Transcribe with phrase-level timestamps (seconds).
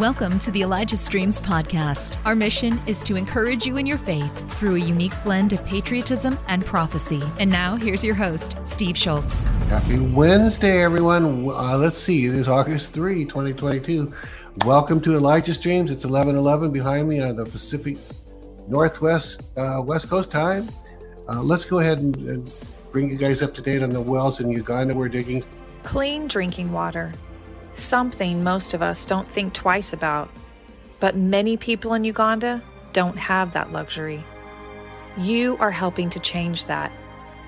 [0.00, 2.16] Welcome to the Elijah Streams podcast.
[2.24, 6.38] Our mission is to encourage you in your faith through a unique blend of patriotism
[6.48, 7.22] and prophecy.
[7.38, 9.44] And now, here's your host, Steve Schultz.
[9.68, 11.50] Happy Wednesday, everyone.
[11.50, 14.10] Uh, let's see, it is August 3, 2022.
[14.64, 15.90] Welcome to Elijah Streams.
[15.90, 17.98] It's 1111 behind me on the Pacific
[18.68, 20.66] Northwest, uh, West Coast time.
[21.28, 22.50] Uh, let's go ahead and, and
[22.90, 25.44] bring you guys up to date on the wells in Uganda we're digging.
[25.82, 27.12] Clean drinking water
[27.74, 30.30] something most of us don't think twice about.
[30.98, 32.62] But many people in Uganda
[32.92, 34.22] don't have that luxury.
[35.16, 36.92] You are helping to change that.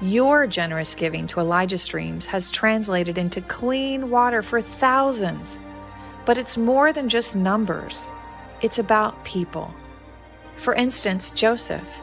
[0.00, 5.60] Your generous giving to Elijah Streams has translated into clean water for thousands.
[6.24, 8.10] But it's more than just numbers,
[8.62, 9.72] it's about people.
[10.56, 12.00] For instance, Joseph.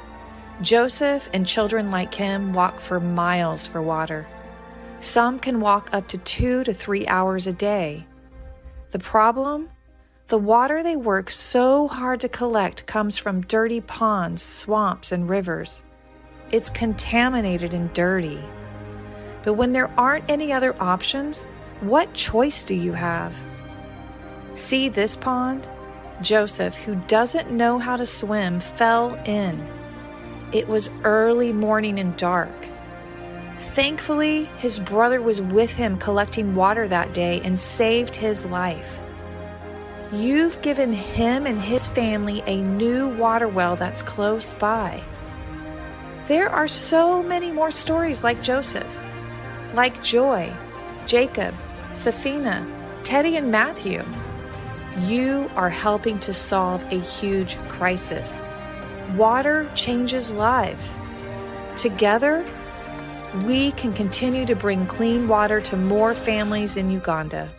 [0.61, 4.27] Joseph and children like him walk for miles for water.
[4.99, 8.05] Some can walk up to two to three hours a day.
[8.91, 9.69] The problem?
[10.29, 15.83] The water they work so hard to collect comes from dirty ponds, swamps, and rivers.
[16.51, 18.39] It's contaminated and dirty.
[19.43, 21.45] But when there aren't any other options,
[21.81, 23.35] what choice do you have?
[24.55, 25.67] See this pond?
[26.21, 29.63] Joseph, who doesn't know how to swim, fell in.
[30.51, 32.49] It was early morning and dark.
[33.61, 38.99] Thankfully, his brother was with him collecting water that day and saved his life.
[40.11, 45.03] You've given him and his family a new water well that's close by.
[46.27, 48.87] There are so many more stories like Joseph,
[49.73, 50.51] like Joy,
[51.05, 51.53] Jacob,
[51.95, 52.65] Safina,
[53.03, 54.03] Teddy, and Matthew.
[55.01, 58.41] You are helping to solve a huge crisis.
[59.15, 60.97] Water changes lives.
[61.77, 62.45] Together,
[63.45, 67.49] we can continue to bring clean water to more families in Uganda.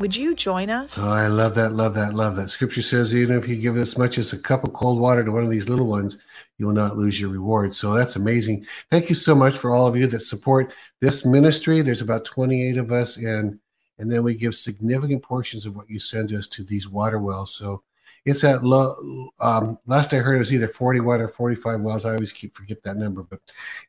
[0.00, 0.98] Would you join us?
[0.98, 2.50] Oh, I love that, love that, love that.
[2.50, 5.30] Scripture says, even if you give as much as a cup of cold water to
[5.30, 6.18] one of these little ones,
[6.58, 7.74] you will not lose your reward.
[7.74, 8.66] So that's amazing.
[8.90, 11.80] Thank you so much for all of you that support this ministry.
[11.80, 13.60] There's about 28 of us, and
[13.98, 17.54] and then we give significant portions of what you send us to these water wells.
[17.54, 17.84] So
[18.24, 19.30] it's at low.
[19.40, 22.04] Um, last I heard, it was either 41 or 45 wells.
[22.04, 23.40] I always keep forget that number, but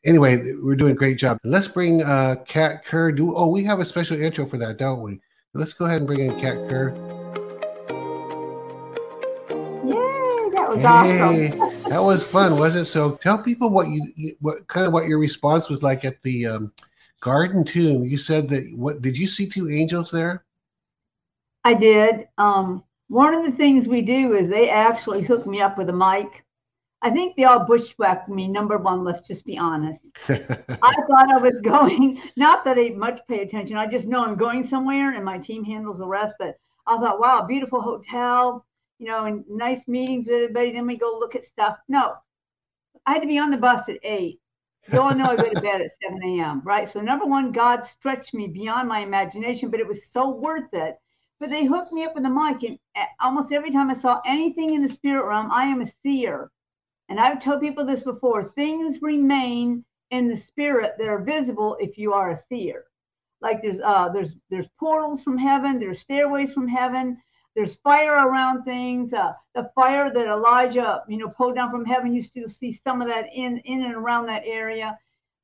[0.03, 1.39] anyway, we're doing a great job.
[1.43, 3.11] Let's bring uh, Kat Kerr.
[3.11, 5.21] Do oh, we have a special intro for that, don't we?
[5.53, 6.89] Let's go ahead and bring in Kat Kerr.
[9.85, 11.83] Yay, that was hey, awesome.
[11.89, 12.85] that was fun, wasn't it?
[12.85, 16.45] So tell people what you, what kind of what your response was like at the
[16.45, 16.73] um,
[17.21, 18.03] garden tomb.
[18.03, 20.43] You said that what did you see two angels there?
[21.63, 22.27] I did.
[22.37, 25.93] Um, one of the things we do is they actually hook me up with a
[25.93, 26.43] mic.
[27.01, 28.47] I think they all bushwhacked me.
[28.47, 30.07] Number one, let's just be honest.
[30.29, 30.33] I
[31.07, 33.77] thought I was going, not that I much pay attention.
[33.77, 36.33] I just know I'm going somewhere and my team handles the rest.
[36.39, 36.57] But
[36.87, 38.65] I thought, wow, beautiful hotel,
[38.97, 40.71] you know, and nice meetings with everybody.
[40.71, 41.77] Then we go look at stuff.
[41.87, 42.15] No,
[43.05, 44.39] I had to be on the bus at eight.
[44.91, 46.87] You all know I go to bed at 7 a.m., right?
[46.87, 50.95] So, number one, God stretched me beyond my imagination, but it was so worth it
[51.39, 52.79] but they hooked me up with a mic and
[53.19, 56.51] almost every time i saw anything in the spirit realm i am a seer.
[57.09, 61.97] And i've told people this before things remain in the spirit that are visible if
[61.97, 62.85] you are a seer.
[63.41, 67.21] Like there's uh there's there's portals from heaven there's stairways from heaven
[67.55, 72.13] there's fire around things uh the fire that elijah you know pulled down from heaven
[72.13, 74.97] you still see some of that in in and around that area.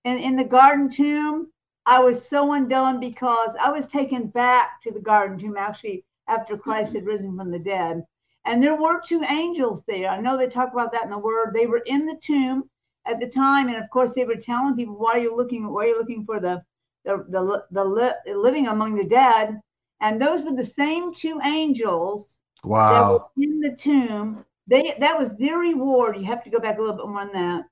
[0.05, 1.51] And in the garden tomb
[1.85, 6.57] I was so undone because I was taken back to the garden tomb actually after
[6.57, 8.05] Christ had risen from the dead.
[8.45, 10.09] And there were two angels there.
[10.09, 11.53] I know they talk about that in the word.
[11.53, 12.69] They were in the tomb
[13.05, 13.67] at the time.
[13.67, 16.25] And of course, they were telling people, why are you looking, why are you looking
[16.25, 16.63] for the,
[17.05, 19.59] the, the, the, the living among the dead?
[20.01, 23.29] And those were the same two angels wow.
[23.37, 24.45] in the tomb.
[24.67, 26.17] They That was their reward.
[26.17, 27.65] You have to go back a little bit more on that.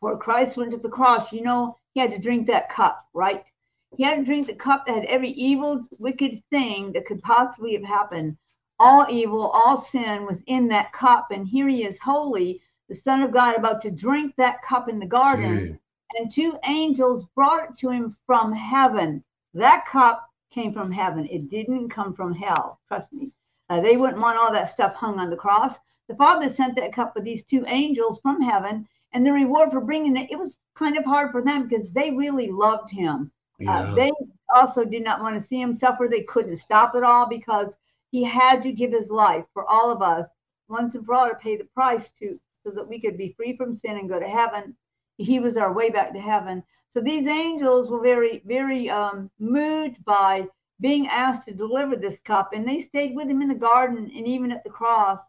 [0.00, 3.50] For Christ went to the cross, you know, he had to drink that cup, right?
[3.96, 7.72] He had to drink the cup that had every evil, wicked thing that could possibly
[7.72, 8.36] have happened.
[8.78, 11.30] All evil, all sin was in that cup.
[11.30, 12.60] And here he is, holy,
[12.90, 15.80] the Son of God, about to drink that cup in the garden.
[16.12, 16.20] Gee.
[16.20, 19.24] And two angels brought it to him from heaven.
[19.54, 21.26] That cup came from heaven.
[21.30, 22.78] It didn't come from hell.
[22.88, 23.32] Trust me.
[23.70, 25.78] Uh, they wouldn't want all that stuff hung on the cross.
[26.10, 29.80] The Father sent that cup with these two angels from heaven and the reward for
[29.80, 33.30] bringing it, it was kind of hard for them because they really loved him.
[33.60, 33.78] Uh, yeah.
[33.78, 34.12] Uh, they
[34.54, 36.08] also did not want to see him suffer.
[36.08, 37.76] They couldn't stop it all because
[38.10, 40.28] he had to give his life for all of us
[40.68, 43.56] once and for all to pay the price to so that we could be free
[43.56, 44.76] from sin and go to heaven.
[45.18, 46.62] He was our way back to heaven.
[46.92, 50.48] So these angels were very, very um, moved by
[50.80, 52.52] being asked to deliver this cup.
[52.52, 55.20] And they stayed with him in the garden and even at the cross.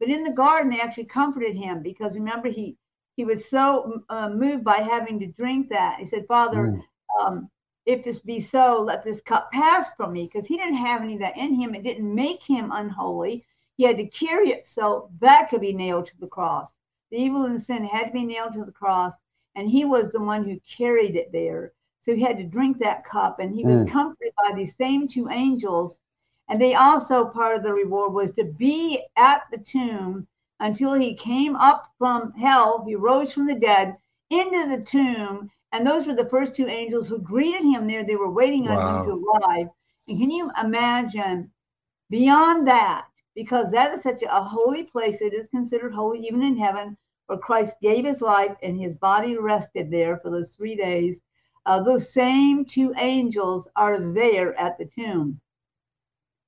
[0.00, 2.76] But in the garden, they actually comforted him because remember, he
[3.18, 5.98] he was so uh, moved by having to drink that.
[5.98, 6.80] He said, Father,
[7.20, 7.50] um,
[7.84, 11.14] if this be so, let this cup pass from me because he didn't have any
[11.14, 11.74] of that in him.
[11.74, 13.44] It didn't make him unholy.
[13.76, 16.76] He had to carry it so that could be nailed to the cross.
[17.10, 19.14] The evil and sin had to be nailed to the cross,
[19.56, 21.72] and he was the one who carried it there.
[22.02, 23.90] So he had to drink that cup, and he was mm.
[23.90, 25.98] comforted by these same two angels.
[26.48, 30.28] And they also, part of the reward was to be at the tomb
[30.60, 32.84] until he came up from hell.
[32.86, 33.96] He rose from the dead
[34.30, 35.50] into the tomb.
[35.72, 38.04] And those were the first two angels who greeted him there.
[38.04, 38.78] They were waiting wow.
[38.78, 39.68] on him to arrive.
[40.08, 41.50] And can you imagine
[42.10, 43.06] beyond that?
[43.34, 45.20] Because that is such a holy place.
[45.20, 46.96] It is considered holy even in heaven,
[47.26, 51.20] where Christ gave his life and his body rested there for those three days.
[51.66, 55.38] Uh, those same two angels are there at the tomb.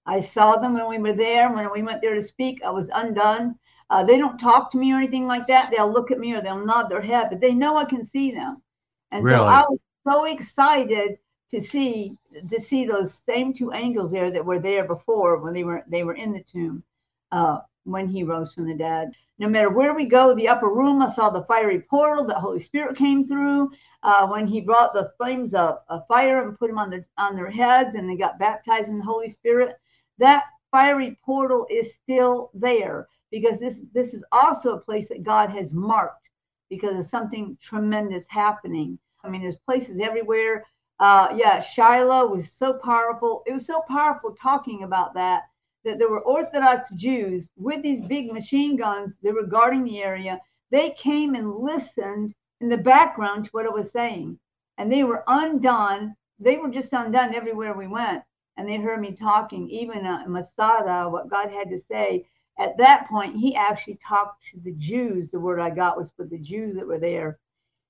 [0.06, 1.52] I saw them when we were there.
[1.52, 3.58] When we went there to speak, I was undone.
[3.90, 5.70] Uh, they don't talk to me or anything like that.
[5.70, 8.30] They'll look at me or they'll nod their head, but they know I can see
[8.30, 8.62] them.
[9.10, 9.38] And really?
[9.38, 11.18] so I was so excited
[11.50, 12.16] to see
[12.48, 16.04] to see those same two angels there that were there before when they were they
[16.04, 16.84] were in the tomb
[17.32, 19.10] uh, when he rose from the dead.
[19.40, 22.24] No matter where we go, the upper room, I saw the fiery portal.
[22.24, 23.72] The Holy Spirit came through
[24.04, 27.34] uh, when he brought the flames of, of fire and put them on their on
[27.34, 29.80] their heads, and they got baptized in the Holy Spirit.
[30.18, 35.50] That fiery portal is still there because this this is also a place that God
[35.50, 36.28] has marked
[36.68, 38.98] because of something tremendous happening.
[39.24, 40.64] I mean, there's places everywhere.
[40.98, 43.42] Uh, yeah, Shiloh was so powerful.
[43.46, 45.44] It was so powerful talking about that
[45.84, 49.16] that there were Orthodox Jews with these big machine guns.
[49.22, 50.38] They were guarding the area.
[50.70, 54.38] They came and listened in the background to what it was saying,
[54.78, 56.14] and they were undone.
[56.38, 58.22] They were just undone everywhere we went,
[58.56, 62.26] and they heard me talking, even uh, Masada, what God had to say
[62.60, 65.30] at that point, he actually talked to the Jews.
[65.30, 67.38] The word I got was for the Jews that were there.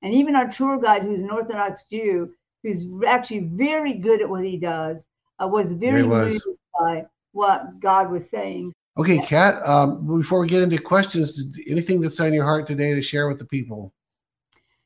[0.02, 2.32] And even our tour guide, who's an Orthodox Jew,
[2.62, 5.06] who's actually very good at what he does,
[5.42, 6.44] uh, was very moved
[6.78, 8.72] by what God was saying.
[8.96, 13.02] Okay, Kat, um, before we get into questions, anything that's on your heart today to
[13.02, 13.92] share with the people?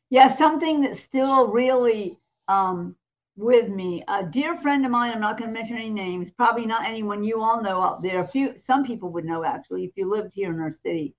[0.08, 2.96] Yeah, something that's still really um,
[3.36, 4.04] with me.
[4.08, 7.24] A dear friend of mine, I'm not going to mention any names, probably not anyone
[7.24, 8.20] you all know out there.
[8.20, 11.14] A few, some people would know actually if you lived here in our city.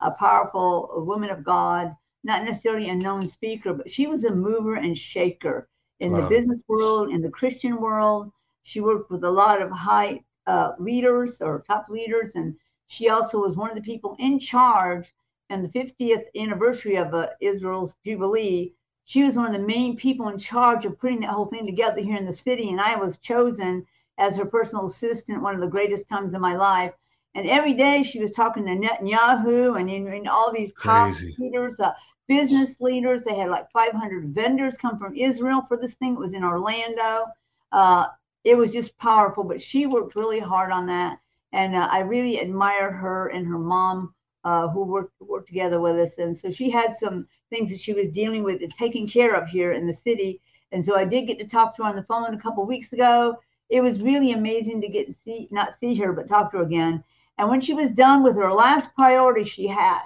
[0.00, 1.94] A powerful woman of God,
[2.24, 5.68] not necessarily a known speaker, but she was a mover and shaker
[6.00, 6.22] in wow.
[6.22, 8.32] the business world, in the Christian world.
[8.62, 12.56] She worked with a lot of high uh, leaders or top leaders, and
[12.88, 15.12] she also was one of the people in charge
[15.50, 18.74] in the 50th anniversary of uh, Israel's Jubilee
[19.10, 22.00] she was one of the main people in charge of putting that whole thing together
[22.00, 22.70] here in the city.
[22.70, 23.84] And I was chosen
[24.18, 26.92] as her personal assistant, one of the greatest times of my life.
[27.34, 31.90] And every day she was talking to Netanyahu and, and all these top leaders, uh,
[32.28, 33.22] business leaders.
[33.22, 36.12] They had like 500 vendors come from Israel for this thing.
[36.12, 37.26] It was in Orlando.
[37.72, 38.06] Uh,
[38.44, 41.18] it was just powerful, but she worked really hard on that.
[41.50, 44.14] And uh, I really admire her and her mom
[44.44, 46.18] uh, who worked worked together with us.
[46.18, 49.48] And so she had some things that she was dealing with and taking care of
[49.48, 50.40] here in the city.
[50.72, 52.92] And so I did get to talk to her on the phone a couple weeks
[52.92, 53.36] ago.
[53.68, 56.62] It was really amazing to get to see not see her but talk to her
[56.64, 57.04] again.
[57.38, 60.02] And when she was done with her last priority she had,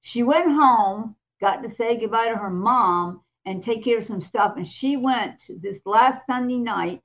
[0.00, 4.20] she went home, got to say goodbye to her mom and take care of some
[4.20, 4.54] stuff.
[4.56, 7.02] And she went this last Sunday night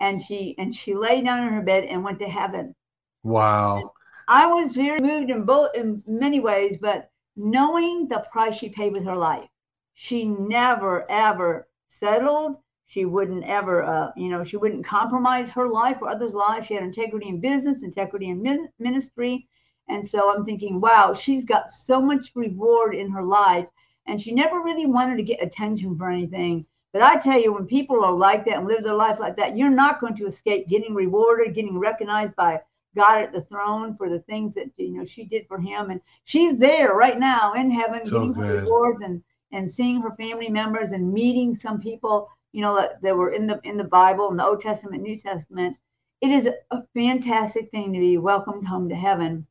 [0.00, 2.74] and she and she lay down in her bed and went to heaven.
[3.22, 3.92] Wow.
[4.28, 8.92] I was very moved in both in many ways, but knowing the price she paid
[8.92, 9.48] with her life,
[9.94, 12.58] she never ever settled.
[12.86, 16.66] She wouldn't ever, uh, you know, she wouldn't compromise her life or others' lives.
[16.66, 19.48] She had integrity in business, integrity in ministry.
[19.88, 23.66] And so I'm thinking, wow, she's got so much reward in her life.
[24.06, 26.66] And she never really wanted to get attention for anything.
[26.92, 29.56] But I tell you, when people are like that and live their life like that,
[29.56, 32.60] you're not going to escape getting rewarded, getting recognized by
[32.96, 36.00] God at the throne for the things that you know she did for him, and
[36.24, 38.44] she's there right now in heaven, so getting good.
[38.44, 43.00] her rewards and and seeing her family members and meeting some people you know that,
[43.02, 45.76] that were in the in the Bible in the Old Testament, New Testament.
[46.20, 49.46] It is a fantastic thing to be welcomed home to heaven,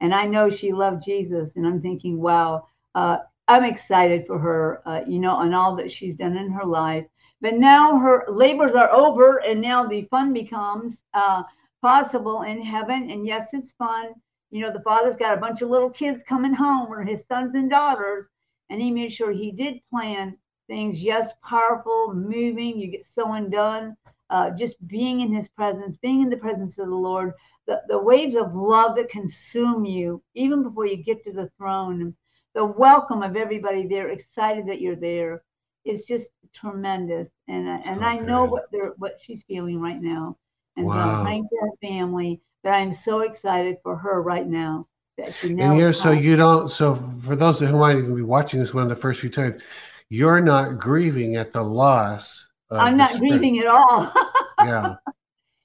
[0.00, 3.18] and I know she loved Jesus, and I'm thinking, wow, uh,
[3.48, 7.06] I'm excited for her, uh, you know, and all that she's done in her life.
[7.40, 11.02] But now her labors are over, and now the fun becomes.
[11.14, 11.42] Uh,
[11.82, 13.10] possible in heaven.
[13.10, 14.14] And yes, it's fun.
[14.50, 17.54] You know, the father's got a bunch of little kids coming home or his sons
[17.54, 18.28] and daughters.
[18.70, 22.78] And he made sure he did plan things, yes, powerful, moving.
[22.78, 23.96] You get so undone.
[24.32, 27.34] uh, just being in his presence, being in the presence of the Lord,
[27.66, 32.14] the, the waves of love that consume you, even before you get to the throne,
[32.54, 35.42] the welcome of everybody there, excited that you're there,
[35.84, 37.30] is just tremendous.
[37.48, 38.06] And uh, and okay.
[38.06, 40.38] I know what they're what she's feeling right now.
[40.76, 40.94] And wow.
[40.94, 44.86] so I'm praying for her family, but I'm so excited for her right now
[45.18, 45.70] that she now.
[45.70, 46.68] And here, so you don't.
[46.68, 49.62] So for those who might even be watching this one of the first few times,
[50.08, 52.48] you're not grieving at the loss.
[52.70, 53.28] I'm not spirit.
[53.28, 54.12] grieving at all.
[54.64, 54.94] yeah.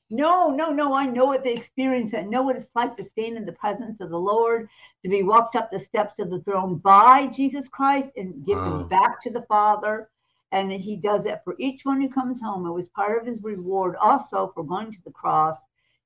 [0.10, 0.94] No, no, no.
[0.94, 2.14] I know what the experience.
[2.14, 4.70] I know what it's like to stand in the presence of the Lord,
[5.04, 8.84] to be walked up the steps of the throne by Jesus Christ and given wow.
[8.84, 10.10] back to the Father.
[10.52, 12.66] And that he does that for each one who comes home.
[12.66, 15.62] It was part of his reward also for going to the cross.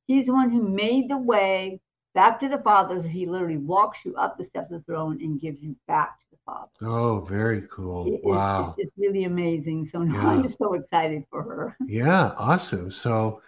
[0.05, 1.79] He's the one who made the way
[2.13, 2.99] back to the Father.
[2.99, 6.19] So he literally walks you up the steps of the throne and gives you back
[6.19, 6.71] to the Father.
[6.81, 8.07] Oh, very cool.
[8.07, 8.73] It, wow.
[8.77, 9.85] It's, it's, really amazing.
[9.85, 10.29] So now yeah.
[10.29, 11.77] I'm just so excited for her.
[11.87, 12.91] Yeah, awesome.
[12.91, 13.41] So,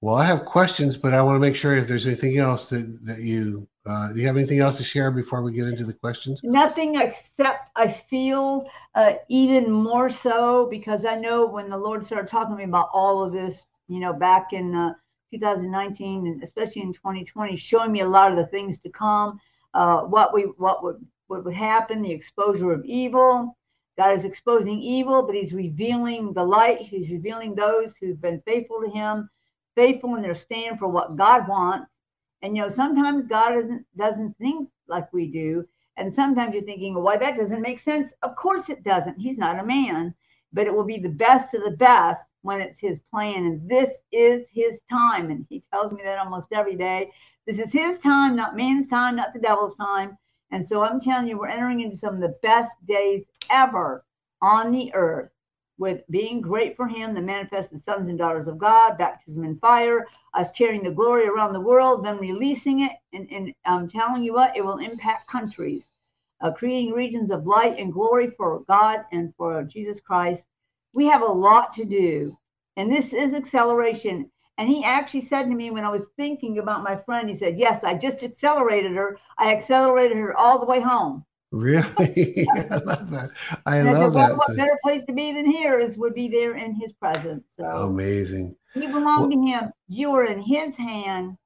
[0.00, 3.04] well, I have questions, but I want to make sure if there's anything else that,
[3.04, 5.94] that you uh, do you have anything else to share before we get into the
[5.94, 6.40] questions?
[6.42, 12.28] Nothing except I feel uh, even more so because I know when the Lord started
[12.28, 14.92] talking to me about all of this, you know, back in uh,
[15.32, 19.40] 2019 and especially in 2020, showing me a lot of the things to come,
[19.72, 23.56] uh, what we what would what would happen, the exposure of evil.
[23.96, 26.80] God is exposing evil, but He's revealing the light.
[26.80, 29.30] He's revealing those who've been faithful to Him
[29.78, 31.94] faithful in their stand for what God wants.
[32.42, 35.64] And you know, sometimes God doesn't doesn't think like we do.
[35.96, 38.12] And sometimes you're thinking, why that doesn't make sense.
[38.22, 39.18] Of course it doesn't.
[39.18, 40.14] He's not a man,
[40.52, 43.46] but it will be the best of the best when it's his plan.
[43.46, 45.30] And this is his time.
[45.30, 47.12] And he tells me that almost every day.
[47.46, 50.18] This is his time, not man's time, not the devil's time.
[50.50, 54.04] And so I'm telling you, we're entering into some of the best days ever
[54.42, 55.30] on the earth
[55.78, 60.06] with being great for him, the manifested sons and daughters of God, baptism in fire,
[60.34, 62.92] us carrying the glory around the world, then releasing it.
[63.12, 65.90] And, and I'm telling you what, it will impact countries,
[66.40, 70.48] uh, creating regions of light and glory for God and for Jesus Christ.
[70.92, 72.36] We have a lot to do.
[72.76, 74.30] And this is acceleration.
[74.58, 77.56] And he actually said to me when I was thinking about my friend, he said,
[77.56, 79.16] Yes, I just accelerated her.
[79.38, 81.24] I accelerated her all the way home.
[81.50, 82.46] Really?
[82.70, 83.30] I love that.
[83.64, 84.36] I and love that.
[84.36, 87.44] What better place to be than here is would be there in his presence.
[87.58, 88.54] So amazing.
[88.74, 89.72] You belong well, to him.
[89.88, 91.36] You are in his hand,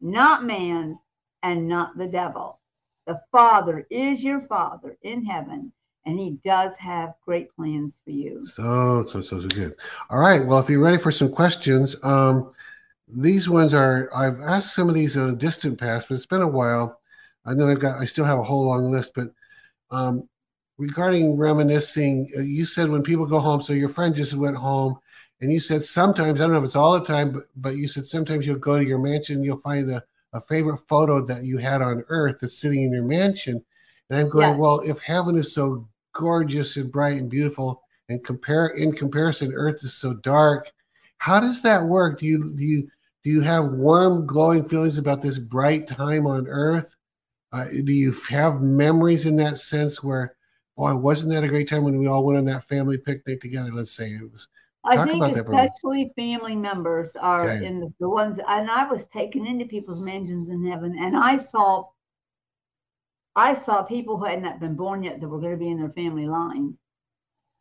[0.00, 0.98] not man's,
[1.42, 2.60] and not the devil.
[3.06, 5.72] The Father is your Father in heaven,
[6.06, 8.44] and he does have great plans for you.
[8.44, 9.74] So, so, so, so good.
[10.08, 10.44] All right.
[10.44, 12.52] Well, if you're ready for some questions, um,
[13.08, 16.42] these ones are, I've asked some of these in a distant past, but it's been
[16.42, 17.00] a while.
[17.44, 19.28] I know I've got, I still have a whole long list, but
[19.92, 20.28] um,
[20.78, 24.98] regarding reminiscing, uh, you said when people go home, so your friend just went home,
[25.40, 27.86] and you said sometimes, I don't know if it's all the time, but, but you
[27.86, 31.58] said sometimes you'll go to your mansion, you'll find a, a favorite photo that you
[31.58, 33.62] had on earth that's sitting in your mansion.
[34.10, 34.56] And I'm going, yeah.
[34.56, 39.82] well, if heaven is so gorgeous and bright and beautiful, and compare in comparison, earth
[39.84, 40.70] is so dark,
[41.18, 42.18] how does that work?
[42.18, 42.88] Do you do you
[43.22, 46.91] do you have warm, glowing feelings about this bright time on earth?
[47.52, 50.36] Uh, do you have memories in that sense where,
[50.76, 53.72] boy, wasn't that a great time when we all went on that family picnic together?
[53.72, 54.48] Let's say it was.
[54.84, 57.64] I Talk think especially family members are okay.
[57.64, 61.36] in the, the ones, and I was taken into people's mansions in heaven, and I
[61.36, 61.84] saw,
[63.36, 65.78] I saw people who had not been born yet that were going to be in
[65.78, 66.76] their family line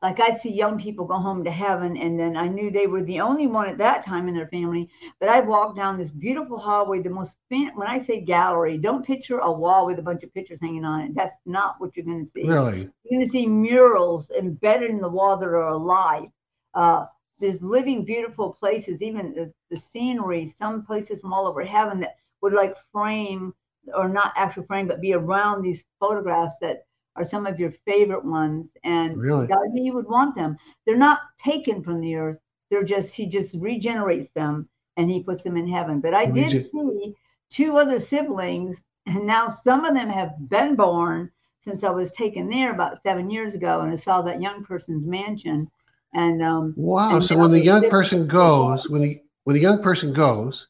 [0.02, 3.04] like I'd see young people go home to heaven, and then I knew they were
[3.04, 4.90] the only one at that time in their family.
[5.20, 9.06] But I'd walk down this beautiful hallway, the most fan- when I say gallery, don't
[9.06, 11.16] picture a wall with a bunch of pictures hanging on it.
[11.16, 12.48] That's not what you're going to see.
[12.48, 16.30] Really, you're going to see murals embedded in the wall that are alive.
[16.74, 17.06] Uh,
[17.40, 20.48] there's living, beautiful places, even the, the scenery.
[20.48, 23.54] Some places from all over heaven that would like frame
[23.96, 28.26] or not actual frame, but be around these photographs that are some of your favorite
[28.26, 29.48] ones, and really?
[29.48, 30.58] God knew you would want them.
[30.86, 32.38] They're not taken from the earth.
[32.70, 36.00] They're just He just regenerates them and He puts them in heaven.
[36.00, 37.16] But I did see
[37.50, 42.50] two other siblings, and now some of them have been born since I was taken
[42.50, 45.70] there about seven years ago, and I saw that young person's mansion.
[46.14, 47.16] And um, wow!
[47.16, 50.68] And so when the young person goes, when the when the young person goes,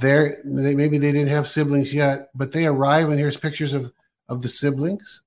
[0.00, 3.92] there they, maybe they didn't have siblings yet, but they arrive and here's pictures of
[4.28, 5.22] of the siblings.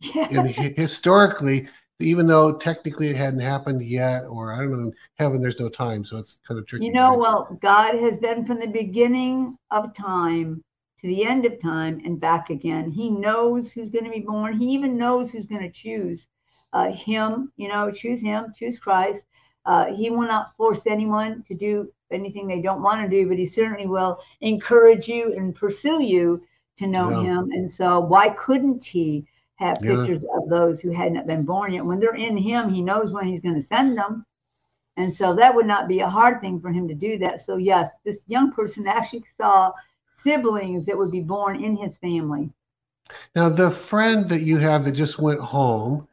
[0.00, 0.28] Yeah.
[0.30, 1.68] And historically,
[2.00, 5.68] even though technically it hadn't happened yet, or I don't know, in heaven there's no
[5.68, 6.86] time, so it's kind of tricky.
[6.86, 7.18] You know, right?
[7.18, 10.62] well, God has been from the beginning of time
[11.00, 12.90] to the end of time and back again.
[12.90, 14.58] He knows who's going to be born.
[14.58, 16.28] He even knows who's going to choose
[16.72, 17.52] uh, him.
[17.56, 19.26] You know, choose him, choose Christ.
[19.64, 23.38] Uh, he will not force anyone to do anything they don't want to do, but
[23.38, 26.42] he certainly will encourage you and pursue you
[26.76, 27.22] to know yeah.
[27.22, 27.50] him.
[27.52, 29.26] And so, why couldn't he
[29.56, 29.96] have yeah.
[29.96, 31.84] pictures of those who hadn't been born yet?
[31.84, 34.24] When they're in him, he knows when he's going to send them.
[34.96, 37.40] And so, that would not be a hard thing for him to do that.
[37.40, 39.72] So, yes, this young person actually saw
[40.14, 42.50] siblings that would be born in his family.
[43.34, 46.08] Now, the friend that you have that just went home,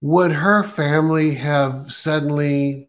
[0.00, 2.88] would her family have suddenly?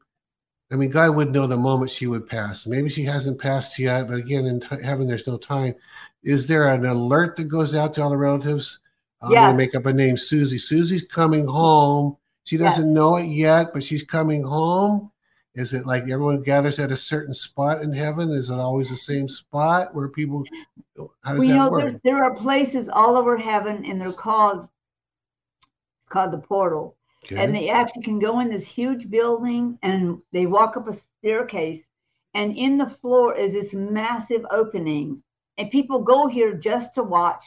[0.72, 2.68] I mean, God would know the moment she would pass.
[2.68, 5.74] Maybe she hasn't passed yet, but again, in t- heaven, there's no time.
[6.22, 8.80] Is there an alert that goes out to all the relatives?
[9.22, 9.40] I'm yes.
[9.42, 10.58] going to make up a name, Susie.
[10.58, 12.18] Susie's coming home.
[12.46, 12.94] She doesn't yes.
[12.94, 15.12] know it yet, but she's coming home.
[15.56, 18.32] Is it like everyone gathers at a certain spot in heaven?
[18.32, 20.44] Is it always the same spot where people?
[21.24, 22.02] How does well, that know, work?
[22.04, 24.70] There are places all over heaven, and they're called
[26.08, 26.96] called the portal.
[27.26, 27.38] Okay.
[27.38, 31.88] And they actually can go in this huge building, and they walk up a staircase,
[32.34, 35.22] and in the floor is this massive opening,
[35.58, 37.44] and people go here just to watch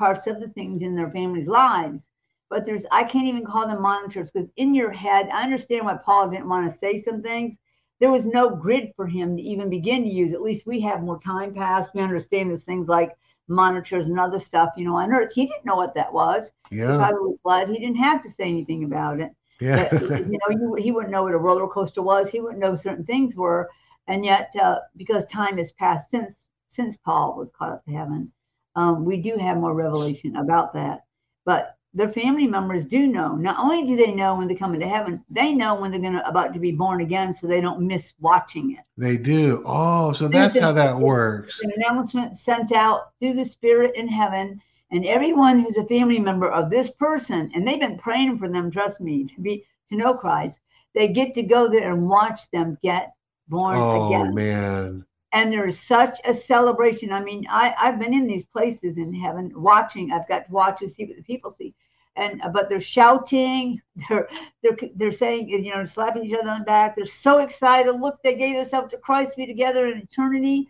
[0.00, 2.10] parts of the things in their families' lives
[2.50, 5.96] but there's I can't even call them monitors because in your head, I understand why
[5.96, 7.56] Paul didn't want to say some things.
[8.00, 10.34] There was no grid for him to even begin to use.
[10.34, 11.94] At least we have more time passed.
[11.94, 13.16] We understand there's things like
[13.46, 15.32] monitors and other stuff, you know, on Earth.
[15.32, 16.52] He didn't know what that was.
[16.70, 17.12] Yeah.
[17.44, 17.68] Blood.
[17.68, 19.30] He didn't have to say anything about it.
[19.60, 19.88] Yeah.
[19.92, 22.30] But, you know, he, he wouldn't know what a roller coaster was.
[22.30, 23.68] He wouldn't know certain things were.
[24.08, 28.32] And yet, uh, because time has passed since since Paul was caught up to heaven,
[28.80, 31.04] um, we do have more revelation about that.
[31.44, 33.34] But their family members do know.
[33.34, 36.14] Not only do they know when they come into heaven, they know when they're going
[36.14, 38.84] to about to be born again, so they don't miss watching it.
[38.96, 39.62] They do.
[39.66, 41.60] Oh, so that's how that works.
[41.62, 46.50] An announcement sent out through the Spirit in heaven, and everyone who's a family member
[46.50, 48.70] of this person, and they've been praying for them.
[48.70, 50.60] Trust me, to be to know Christ,
[50.94, 53.12] they get to go there and watch them get
[53.48, 54.28] born oh, again.
[54.28, 55.04] Oh man!
[55.32, 57.12] And there's such a celebration.
[57.12, 60.12] I mean, I, I've been in these places in heaven watching.
[60.12, 61.74] I've got to watch and see what the people see,
[62.16, 64.28] and but they're shouting, they're
[64.62, 66.96] they're they're saying, you know, slapping each other on the back.
[66.96, 67.92] They're so excited.
[67.92, 70.68] Look, they gave us up to Christ, be together in eternity,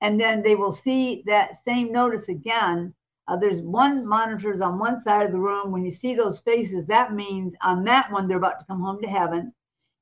[0.00, 2.94] and then they will see that same notice again.
[3.26, 5.70] Uh, there's one monitors on one side of the room.
[5.70, 9.00] When you see those faces, that means on that one they're about to come home
[9.00, 9.52] to heaven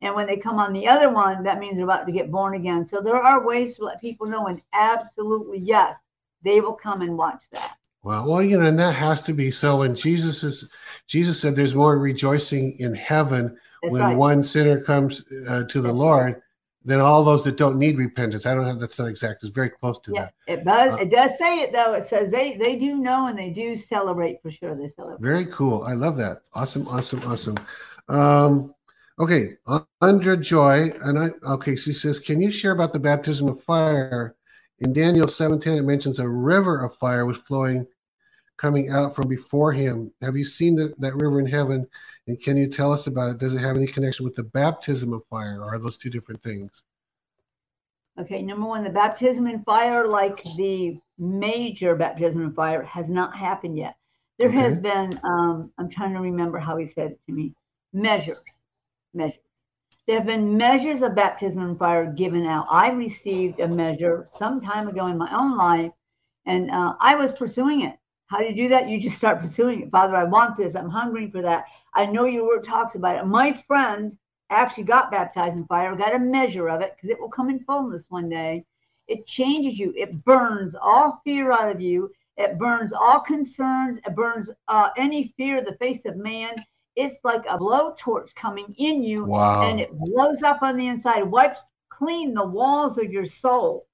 [0.02, 2.54] and when they come on the other one, that means they're about to get born
[2.54, 2.84] again.
[2.84, 5.96] So there are ways to let people know, and absolutely, yes,
[6.42, 7.76] they will come and watch that.
[8.02, 9.78] Well, well, you know, and that has to be so.
[9.78, 10.68] When Jesus is,
[11.06, 14.16] Jesus said, "There's more rejoicing in heaven that's when right.
[14.16, 16.42] one sinner comes uh, to the that's Lord." Right.
[16.84, 18.44] Than all those that don't need repentance.
[18.44, 19.44] I don't have that's not exact.
[19.44, 20.34] It's very close to yeah, that.
[20.48, 20.90] It does.
[20.90, 21.92] Uh, it does say it though.
[21.92, 24.74] It says they they do know and they do celebrate for sure.
[24.74, 25.20] They celebrate.
[25.24, 25.84] Very cool.
[25.84, 26.42] I love that.
[26.54, 26.88] Awesome.
[26.88, 27.22] Awesome.
[27.22, 27.56] Awesome.
[28.08, 28.74] Um,
[29.18, 29.56] Okay,
[30.00, 34.36] Andra Joy, and I okay, she says, Can you share about the baptism of fire?
[34.78, 37.86] In Daniel 7:10, it mentions a river of fire was flowing,
[38.56, 40.10] coming out from before him.
[40.22, 41.86] Have you seen that, that river in heaven?
[42.26, 43.38] And can you tell us about it?
[43.38, 46.42] Does it have any connection with the baptism of fire, or are those two different
[46.42, 46.82] things?
[48.18, 53.36] Okay, number one, the baptism in fire, like the major baptism in fire, has not
[53.36, 53.96] happened yet.
[54.38, 54.58] There okay.
[54.58, 57.54] has been, um, I'm trying to remember how he said it to me,
[57.92, 58.61] measures
[59.14, 59.40] measures.
[60.06, 62.66] There have been measures of baptism in fire given out.
[62.68, 65.92] I received a measure some time ago in my own life,
[66.44, 67.96] and uh, I was pursuing it.
[68.26, 68.88] How do you do that?
[68.88, 69.90] You just start pursuing it.
[69.90, 70.74] Father, I want this.
[70.74, 71.66] I'm hungry for that.
[71.94, 73.26] I know your word talks about it.
[73.26, 74.16] My friend
[74.50, 77.60] actually got baptized in fire, got a measure of it because it will come in
[77.60, 78.64] fullness one day.
[79.08, 84.14] It changes you, it burns all fear out of you, it burns all concerns, it
[84.14, 86.56] burns uh, any fear of the face of man
[86.96, 89.62] it's like a blowtorch coming in you wow.
[89.62, 93.86] and it blows up on the inside, wipes clean the walls of your soul.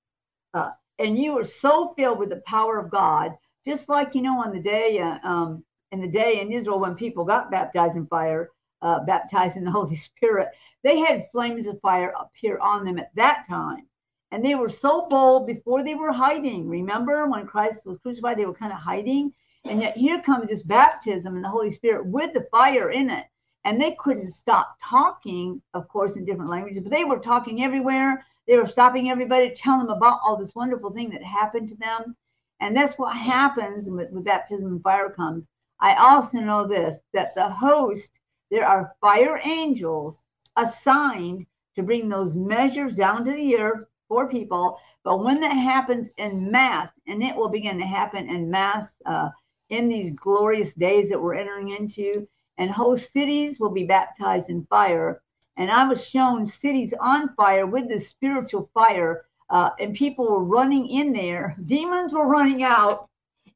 [0.54, 3.32] Uh, and you are so filled with the power of God,
[3.64, 6.94] just like, you know, on the day, uh, um, in the day in Israel when
[6.94, 8.50] people got baptized in fire,
[8.82, 10.48] uh, baptized in the Holy Spirit,
[10.82, 13.86] they had flames of fire appear on them at that time.
[14.30, 16.68] And they were so bold before they were hiding.
[16.68, 19.32] Remember when Christ was crucified, they were kind of hiding
[19.68, 23.26] and yet here comes this baptism and the Holy Spirit with the fire in it.
[23.64, 28.24] And they couldn't stop talking, of course, in different languages, but they were talking everywhere.
[28.46, 32.16] They were stopping everybody, telling them about all this wonderful thing that happened to them.
[32.60, 35.48] And that's what happens with, with baptism and fire comes.
[35.80, 38.18] I also know this that the host,
[38.50, 40.22] there are fire angels
[40.56, 44.78] assigned to bring those measures down to the earth for people.
[45.04, 49.28] But when that happens in mass, and it will begin to happen in mass uh,
[49.70, 52.26] in these glorious days that we're entering into,
[52.58, 55.22] and whole cities will be baptized in fire.
[55.56, 60.44] and I was shown cities on fire with this spiritual fire, uh, and people were
[60.44, 61.56] running in there.
[61.66, 63.08] Demons were running out,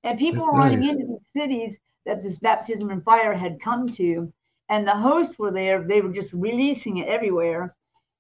[0.03, 0.91] and people That's were running nice.
[0.91, 4.33] into the cities that this baptism in fire had come to.
[4.69, 7.75] And the hosts were there; they were just releasing it everywhere.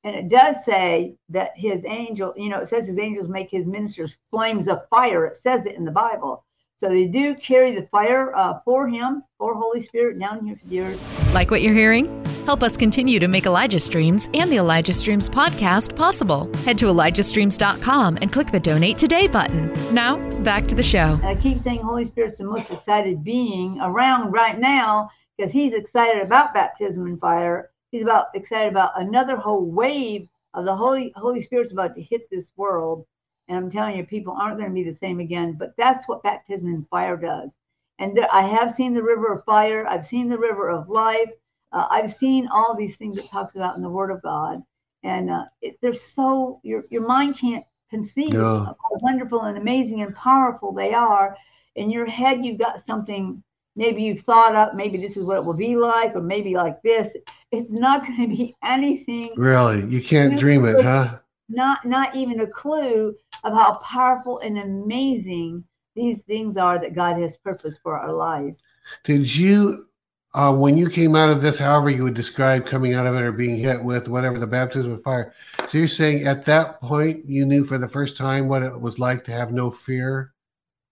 [0.04, 3.66] And it does say that his angel, you know, it says his angels make his
[3.66, 5.26] ministers flames of fire.
[5.26, 6.44] It says it in the Bible.
[6.82, 10.66] So they do carry the fire uh, for him, for Holy Spirit down here to
[10.66, 11.32] the earth.
[11.32, 12.24] Like what you're hearing?
[12.44, 16.52] Help us continue to make Elijah Streams and the Elijah Streams podcast possible.
[16.64, 19.72] Head to ElijahStreams.com and click the Donate Today button.
[19.94, 21.20] Now, back to the show.
[21.22, 25.74] And I keep saying Holy Spirit's the most excited being around right now because he's
[25.74, 27.70] excited about baptism and fire.
[27.92, 32.28] He's about excited about another whole wave of the Holy Holy Spirit's about to hit
[32.28, 33.06] this world.
[33.52, 35.52] And I'm telling you, people aren't going to be the same again.
[35.52, 37.54] But that's what baptism in fire does.
[37.98, 39.86] And there, I have seen the river of fire.
[39.86, 41.28] I've seen the river of life.
[41.70, 44.62] Uh, I've seen all these things it talks about in the Word of God.
[45.04, 48.34] And uh, it, they're so your your mind can't conceive
[48.64, 51.36] of how wonderful and amazing and powerful they are.
[51.76, 53.42] In your head, you've got something.
[53.76, 54.74] Maybe you've thought up.
[54.74, 57.14] Maybe this is what it will be like, or maybe like this.
[57.50, 59.84] It's not going to be anything Really?
[59.84, 61.18] You can't dream it, huh?
[61.52, 67.18] Not not even a clue of how powerful and amazing these things are that God
[67.18, 68.62] has purpose for our lives.
[69.04, 69.86] Did you,
[70.34, 73.22] uh, when you came out of this, however you would describe coming out of it
[73.22, 75.34] or being hit with whatever the baptism of fire,
[75.68, 78.98] so you're saying at that point you knew for the first time what it was
[78.98, 80.32] like to have no fear,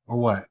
[0.06, 0.44] or what?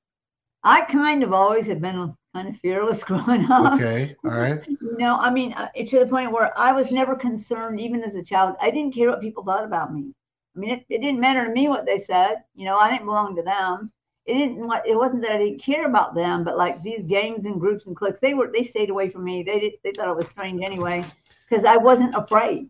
[0.64, 3.74] I kind of always have been kind of fearless growing up.
[3.76, 4.62] Okay, all right.
[4.68, 8.16] You know, I mean, uh, to the point where I was never concerned, even as
[8.16, 8.56] a child.
[8.62, 10.14] I didn't care what people thought about me.
[10.56, 12.44] I mean, it, it didn't matter to me what they said.
[12.56, 13.92] You know, I didn't belong to them.
[14.26, 14.68] It didn't.
[14.68, 17.86] what- It wasn't that I didn't care about them, but like these gangs and groups
[17.88, 19.42] and cliques, they were they stayed away from me.
[19.44, 19.74] They did.
[19.84, 21.06] They thought I was strange anyway,
[21.50, 22.70] because I wasn't afraid.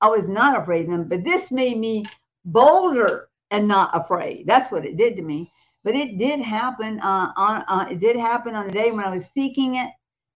[0.00, 1.04] I was not afraid of them.
[1.08, 2.04] But this made me
[2.44, 4.46] bolder and not afraid.
[4.46, 5.52] That's what it did to me.
[5.88, 7.64] But it did happen uh, on.
[7.66, 9.88] Uh, it did happen on the day when I was seeking it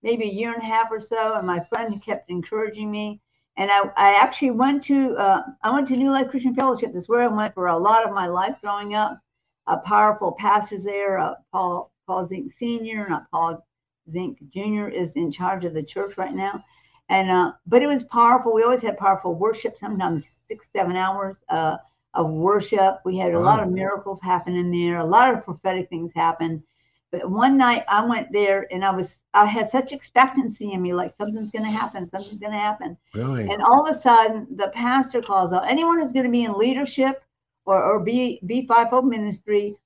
[0.03, 3.21] maybe a year and a half or so, and my friend kept encouraging me.
[3.59, 6.95] And I, I actually went to uh, I went to New Life Christian Fellowship.
[6.95, 9.21] That's where I went for a lot of my life growing up.
[9.67, 11.19] A powerful pastors there.
[11.19, 13.63] Uh, Paul Paul Zink Senior, not Paul
[14.09, 16.65] Zink Junior, is in charge of the church right now.
[17.11, 18.55] And uh, but it was powerful.
[18.55, 19.77] We always had powerful worship.
[19.77, 21.77] Sometimes six seven hours uh,
[22.15, 23.01] of worship.
[23.05, 24.99] We had a lot of miracles happen in there.
[24.99, 26.63] A lot of prophetic things happen.
[27.11, 30.95] But one night I went there and I was I had such expectancy in me,
[30.95, 32.97] like something's gonna happen, something's gonna happen.
[33.13, 33.51] Really?
[33.51, 37.23] And all of a sudden the pastor calls out, anyone who's gonna be in leadership
[37.67, 39.77] or, or be be fivefold ministry,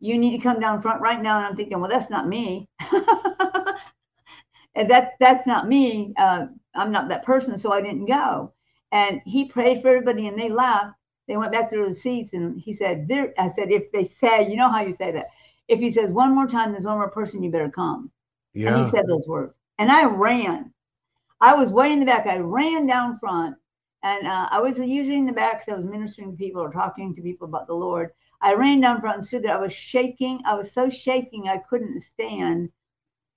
[0.00, 1.38] you need to come down front right now.
[1.38, 2.68] And I'm thinking, well, that's not me.
[4.76, 6.14] and that's that's not me.
[6.16, 8.52] Uh, I'm not that person, so I didn't go.
[8.92, 10.94] And he prayed for everybody and they left.
[11.28, 14.48] They went back to the seats and he said, there I said, if they say,
[14.50, 15.28] you know how you say that
[15.68, 18.10] if he says one more time, there's one more person, you better come.
[18.54, 18.70] Yeah.
[18.70, 19.54] And he said those words.
[19.78, 20.72] And I ran.
[21.40, 22.26] I was way in the back.
[22.26, 23.56] I ran down front.
[24.02, 26.70] And uh, I was usually in the back because I was ministering to people or
[26.70, 28.10] talking to people about the Lord.
[28.40, 29.56] I ran down front and stood there.
[29.56, 30.40] I was shaking.
[30.46, 32.70] I was so shaking I couldn't stand.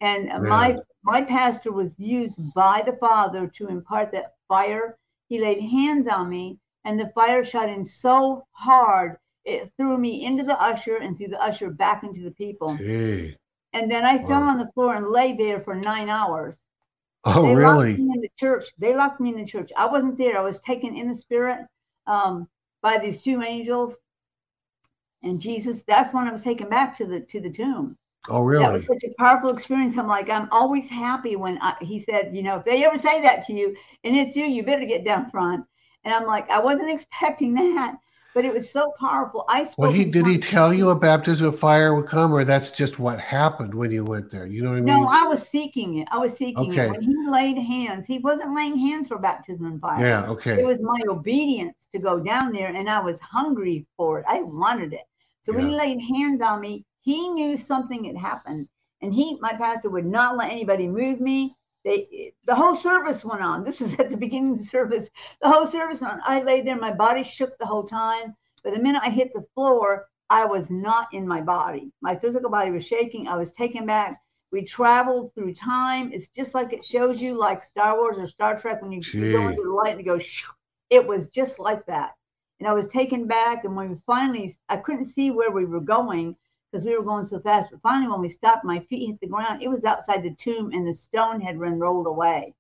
[0.01, 4.97] And uh, my my pastor was used by the Father to impart that fire.
[5.27, 10.25] He laid hands on me, and the fire shot in so hard it threw me
[10.25, 12.75] into the usher and threw the usher back into the people.
[12.77, 13.35] Gee.
[13.73, 16.61] And then I fell on the floor and lay there for nine hours.
[17.23, 17.97] Oh, they locked really?
[17.97, 18.65] me in the church.
[18.77, 19.71] They locked me in the church.
[19.77, 20.37] I wasn't there.
[20.37, 21.65] I was taken in the spirit
[22.07, 22.47] um,
[22.81, 23.97] by these two angels.
[25.23, 27.97] And Jesus, that's when I was taken back to the to the tomb.
[28.27, 28.73] Oh, That really?
[28.73, 29.97] was such a powerful experience.
[29.97, 33.21] I'm like, I'm always happy when I, he said, you know, if they ever say
[33.21, 35.65] that to you and it's you, you better get down front.
[36.03, 37.95] And I'm like, I wasn't expecting that,
[38.33, 39.45] but it was so powerful.
[39.47, 39.85] I spoke.
[39.85, 42.97] Well, he did he tell you a baptism of fire would come, or that's just
[42.99, 44.45] what happened when you went there?
[44.45, 44.85] You know what I mean?
[44.85, 46.07] No, I was seeking it.
[46.11, 46.85] I was seeking Okay.
[46.85, 46.91] it.
[46.91, 50.05] When he laid hands, he wasn't laying hands for baptism in fire.
[50.05, 50.29] yeah.
[50.29, 50.59] okay.
[50.59, 54.25] It was my obedience to go down there, and I was hungry for it.
[54.27, 55.05] I wanted it.
[55.43, 58.67] So when he laid hands on me, he knew something had happened,
[59.01, 61.55] and he, my pastor, would not let anybody move me.
[61.83, 63.63] They, the whole service went on.
[63.63, 65.09] This was at the beginning of the service.
[65.41, 66.21] The whole service went on.
[66.25, 66.75] I laid there.
[66.75, 68.35] My body shook the whole time.
[68.63, 71.91] But the minute I hit the floor, I was not in my body.
[72.01, 73.27] My physical body was shaking.
[73.27, 74.21] I was taken back.
[74.51, 76.11] We traveled through time.
[76.13, 79.31] It's just like it shows you, like Star Wars or Star Trek, when you, you
[79.31, 80.23] go into the light and it goes.
[80.23, 80.51] Shoo.
[80.89, 82.11] It was just like that.
[82.59, 83.63] And I was taken back.
[83.63, 86.35] And when we finally, I couldn't see where we were going
[86.71, 87.69] because we were going so fast.
[87.71, 89.61] But finally, when we stopped, my feet hit the ground.
[89.61, 92.53] It was outside the tomb, and the stone had been rolled away.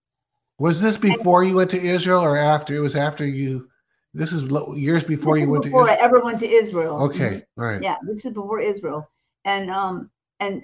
[0.59, 2.75] Was this before and, you went to Israel or after?
[2.75, 3.69] It was after you.
[4.13, 4.43] This is
[4.77, 5.91] years before you went before to.
[5.93, 7.01] Before I ever went to Israel.
[7.03, 7.61] Okay, mm-hmm.
[7.61, 7.81] right.
[7.81, 9.09] Yeah, this is before Israel,
[9.45, 10.63] and um, and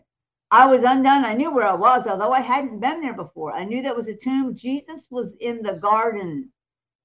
[0.51, 1.25] I was undone.
[1.25, 3.53] I knew where I was, although I hadn't been there before.
[3.53, 4.55] I knew that was a tomb.
[4.55, 6.49] Jesus was in the garden.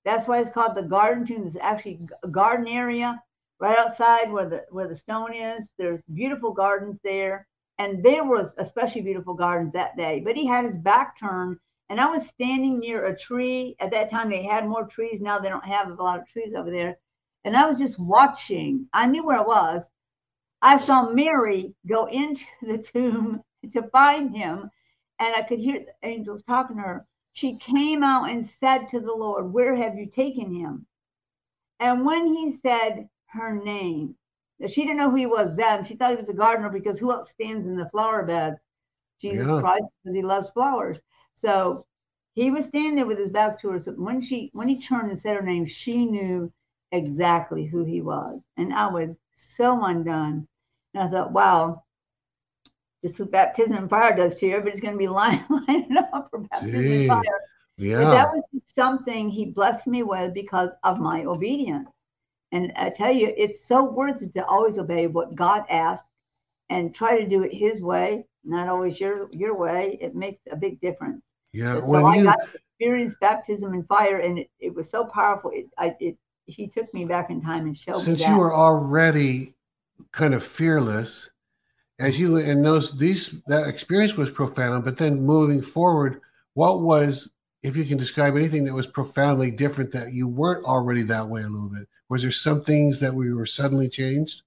[0.05, 1.44] That's why it's called the garden tomb.
[1.44, 3.22] It's actually a garden area
[3.62, 5.70] right outside where the where the stone is.
[5.79, 7.46] There's beautiful gardens there,
[7.79, 10.20] and there was especially beautiful gardens that day.
[10.20, 11.59] But he had his back turned
[11.92, 13.77] and I was standing near a tree.
[13.79, 15.20] At that time, they had more trees.
[15.20, 16.96] Now they don't have a lot of trees over there.
[17.44, 18.88] And I was just watching.
[18.94, 19.85] I knew where I was.
[20.62, 24.70] I saw Mary go into the tomb to find him.
[25.18, 27.07] And I could hear the angels talking to her.
[27.35, 30.87] She came out and said to the Lord, Where have you taken him?
[31.79, 34.14] And when he said her name,
[34.66, 35.84] she didn't know who he was then.
[35.84, 38.58] She thought he was a gardener because who else stands in the flower beds?
[39.20, 39.60] Jesus yeah.
[39.60, 41.00] Christ, because he loves flowers.
[41.34, 41.86] So
[42.34, 43.78] he was standing there with his back to her.
[43.78, 46.52] So when she when he turned and said her name, she knew
[46.92, 48.40] exactly who he was.
[48.56, 50.46] And I was so undone.
[50.94, 51.82] And I thought, wow,
[53.02, 54.52] this is what baptism and fire does to you.
[54.52, 57.40] Everybody's going to be lining, lining up for baptism Gee, and fire.
[57.78, 57.96] Yeah.
[57.96, 58.42] But that was
[58.76, 61.88] something he blessed me with because of my obedience.
[62.52, 66.10] And I tell you, it's so worth it to always obey what God asks
[66.68, 70.56] and try to do it his way not always your your way, it makes a
[70.56, 71.22] big difference.
[71.52, 74.90] Yeah, so when I you got to experience baptism and fire, and it, it was
[74.90, 75.50] so powerful.
[75.54, 78.24] It, I, it he took me back in time and showed since me.
[78.24, 79.54] Since you were already
[80.10, 81.30] kind of fearless,
[81.98, 86.20] as you and those these that experience was profound, but then moving forward,
[86.54, 87.30] what was
[87.62, 91.42] if you can describe anything that was profoundly different that you weren't already that way
[91.42, 91.86] a little bit?
[92.12, 94.42] Was there some things that we were suddenly changed?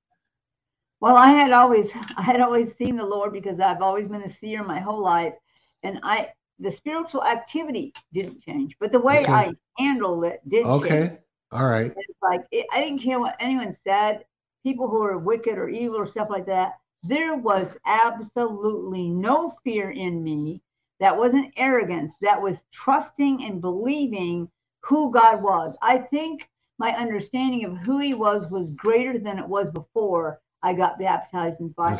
[0.99, 4.29] Well, I had always I had always seen the Lord because I've always been a
[4.29, 5.33] seer my whole life,
[5.81, 9.31] and I the spiritual activity didn't change, but the way okay.
[9.33, 10.63] I handled it did.
[10.63, 11.19] Okay, change.
[11.53, 11.91] all right.
[11.97, 14.25] It's like it, I didn't care what anyone said.
[14.61, 16.73] People who are wicked or evil or stuff like that.
[17.01, 20.61] There was absolutely no fear in me.
[20.99, 22.13] That wasn't arrogance.
[22.21, 24.51] That was trusting and believing
[24.81, 25.75] who God was.
[25.81, 30.73] I think my understanding of who He was was greater than it was before I
[30.73, 31.95] got baptized in fire.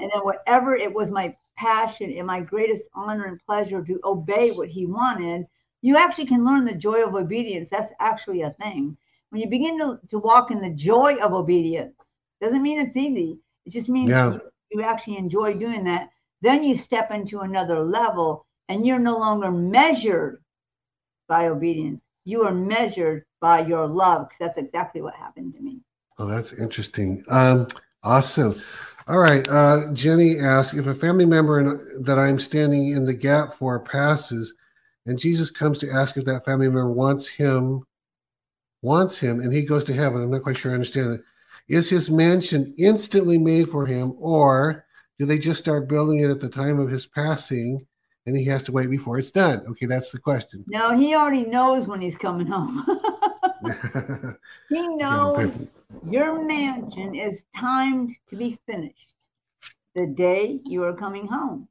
[0.00, 4.50] And then whatever it was my passion and my greatest honor and pleasure to obey
[4.50, 5.46] what he wanted,
[5.82, 7.70] you actually can learn the joy of obedience.
[7.70, 8.96] That's actually a thing.
[9.30, 12.00] When you begin to, to walk in the joy of obedience,
[12.40, 13.38] doesn't mean it's easy.
[13.64, 14.32] It just means yeah.
[14.32, 14.40] you,
[14.72, 16.10] you actually enjoy doing that.
[16.42, 20.42] Then you step into another level and you're no longer measured
[21.28, 22.05] by obedience.
[22.26, 25.80] You are measured by your love because that's exactly what happened to me.
[26.18, 27.24] Oh, that's interesting.
[27.28, 27.66] Um,
[28.06, 28.62] Awesome.
[29.08, 29.46] All right.
[29.48, 33.80] Uh, Jenny asks if a family member in, that I'm standing in the gap for
[33.80, 34.54] passes,
[35.06, 37.84] and Jesus comes to ask if that family member wants him,
[38.82, 40.22] wants him, and he goes to heaven.
[40.22, 41.20] I'm not quite sure I understand it.
[41.68, 44.84] Is his mansion instantly made for him, or
[45.18, 47.84] do they just start building it at the time of his passing,
[48.26, 49.64] and he has to wait before it's done?
[49.68, 50.64] Okay, that's the question.
[50.66, 52.84] No, he already knows when he's coming home.
[54.68, 55.70] he knows
[56.08, 59.14] your mansion is timed to be finished
[59.94, 61.68] the day you are coming home.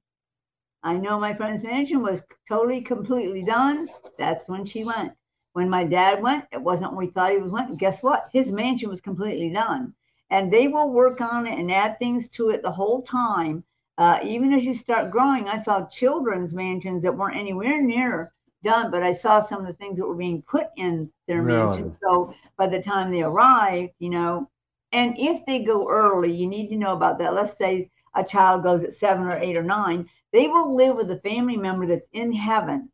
[0.84, 3.88] I know my friend's mansion was totally, completely done.
[4.18, 5.14] That's when she went.
[5.54, 7.78] When my dad went, it wasn't when we thought he was went.
[7.78, 8.30] Guess what?
[8.32, 9.94] His mansion was completely done.
[10.32, 13.64] And they will work on it and add things to it the whole time.
[13.98, 18.92] Uh, even as you start growing, I saw children's mansions that weren't anywhere near done,
[18.92, 21.84] but I saw some of the things that were being put in their really?
[21.84, 21.98] mansion.
[22.02, 24.50] So by the time they arrived, you know,
[24.92, 27.34] and if they go early, you need to know about that.
[27.34, 31.12] Let's say a child goes at seven or eight or nine, they will live with
[31.12, 32.90] a family member that's in heaven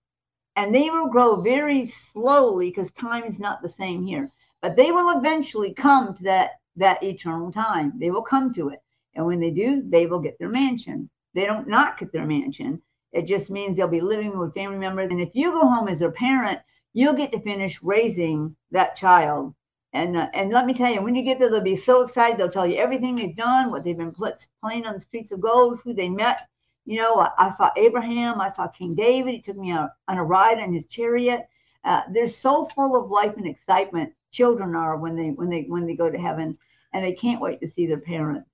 [0.56, 4.30] and they will grow very slowly because time is not the same here.
[4.62, 7.94] But they will eventually come to that that eternal time.
[7.98, 8.82] They will come to it.
[9.15, 11.10] And when they do, they will get their mansion.
[11.34, 12.82] They don't not get their mansion.
[13.12, 15.10] It just means they'll be living with family members.
[15.10, 16.60] And if you go home as their parent,
[16.93, 19.54] you'll get to finish raising that child.
[19.93, 22.38] And uh, and let me tell you, when you get there, they'll be so excited.
[22.38, 25.82] They'll tell you everything they've done, what they've been playing on the streets of gold,
[25.84, 26.47] who they met.
[26.86, 29.34] You know, I, I saw Abraham, I saw King David.
[29.34, 31.47] He took me on, on a ride in his chariot.
[31.84, 34.13] Uh, they're so full of life and excitement.
[34.32, 36.58] Children are when they when they when they go to heaven,
[36.93, 38.51] and they can't wait to see their parents.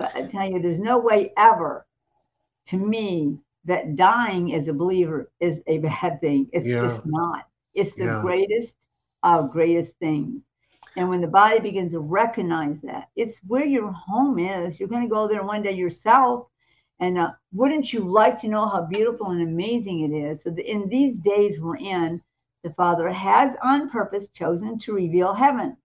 [0.00, 1.86] But I tell you, there's no way ever,
[2.68, 6.48] to me, that dying as a believer is a bad thing.
[6.54, 6.80] It's yeah.
[6.80, 7.46] just not.
[7.74, 8.22] It's the yeah.
[8.22, 8.76] greatest
[9.22, 10.40] of greatest things.
[10.96, 14.80] And when the body begins to recognize that, it's where your home is.
[14.80, 16.46] You're going to go there one day yourself.
[17.00, 20.44] And uh, wouldn't you like to know how beautiful and amazing it is?
[20.44, 22.22] So, in these days we're in,
[22.64, 25.76] the Father has on purpose chosen to reveal heaven.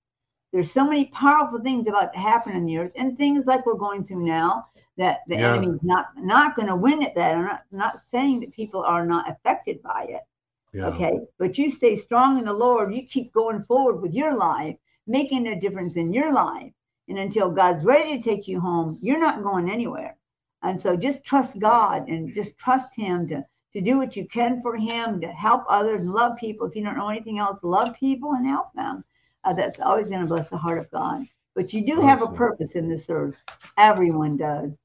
[0.56, 3.74] There's so many powerful things about to happen on the earth, and things like we're
[3.74, 5.54] going through now that the yeah.
[5.54, 7.36] enemy's not not going to win at that.
[7.36, 10.22] I'm not, not saying that people are not affected by it.
[10.72, 10.88] Yeah.
[10.88, 12.94] Okay, but you stay strong in the Lord.
[12.94, 16.72] You keep going forward with your life, making a difference in your life,
[17.10, 20.16] and until God's ready to take you home, you're not going anywhere.
[20.64, 24.62] And so just trust God and just trust Him to, to do what you can
[24.62, 26.66] for Him, to help others and love people.
[26.66, 29.04] If you don't know anything else, love people and help them.
[29.46, 31.26] Uh, that's always going to bless the heart of God.
[31.56, 33.36] But you do have a purpose in this earth.
[33.78, 34.76] Everyone does.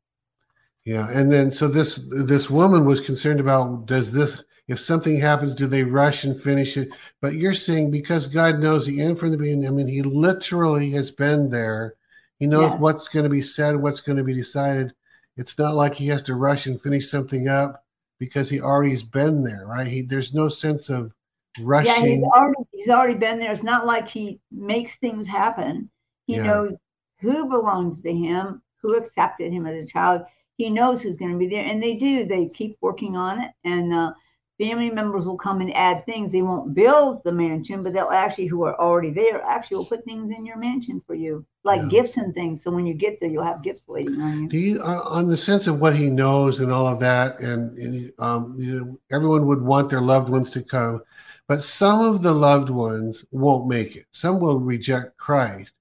[0.84, 5.56] Yeah, and then so this this woman was concerned about does this if something happens,
[5.56, 6.90] do they rush and finish it?
[7.20, 9.66] But you're saying because God knows the end from the beginning.
[9.66, 11.96] I mean, He literally has been there.
[12.38, 14.92] He knows what's going to be said, what's going to be decided.
[15.36, 17.84] It's not like he has to rush and finish something up
[18.20, 19.86] because he already's been there, right?
[19.86, 21.12] He there's no sense of
[21.60, 21.92] rushing.
[21.92, 23.52] Yeah, he's already he's already been there.
[23.52, 25.90] It's not like he makes things happen.
[26.26, 26.44] He yeah.
[26.44, 26.76] knows
[27.20, 30.22] who belongs to him, who accepted him as a child.
[30.56, 32.24] He knows who's going to be there, and they do.
[32.24, 34.12] They keep working on it, and uh,
[34.58, 36.30] family members will come and add things.
[36.30, 40.04] They won't build the mansion, but they'll actually, who are already there, actually will put
[40.04, 41.88] things in your mansion for you, like yeah.
[41.88, 42.62] gifts and things.
[42.62, 44.48] So when you get there, you'll have gifts waiting on you.
[44.48, 47.76] Do you, uh, on the sense of what he knows and all of that, and,
[47.78, 51.02] and um, you know, everyone would want their loved ones to come,
[51.50, 54.06] but some of the loved ones won't make it.
[54.12, 55.74] Some will reject Christ.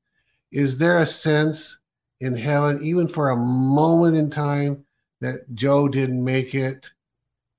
[0.51, 1.77] Is there a sense
[2.21, 4.83] in heaven, even for a moment in time,
[5.21, 6.89] that Joe didn't make it?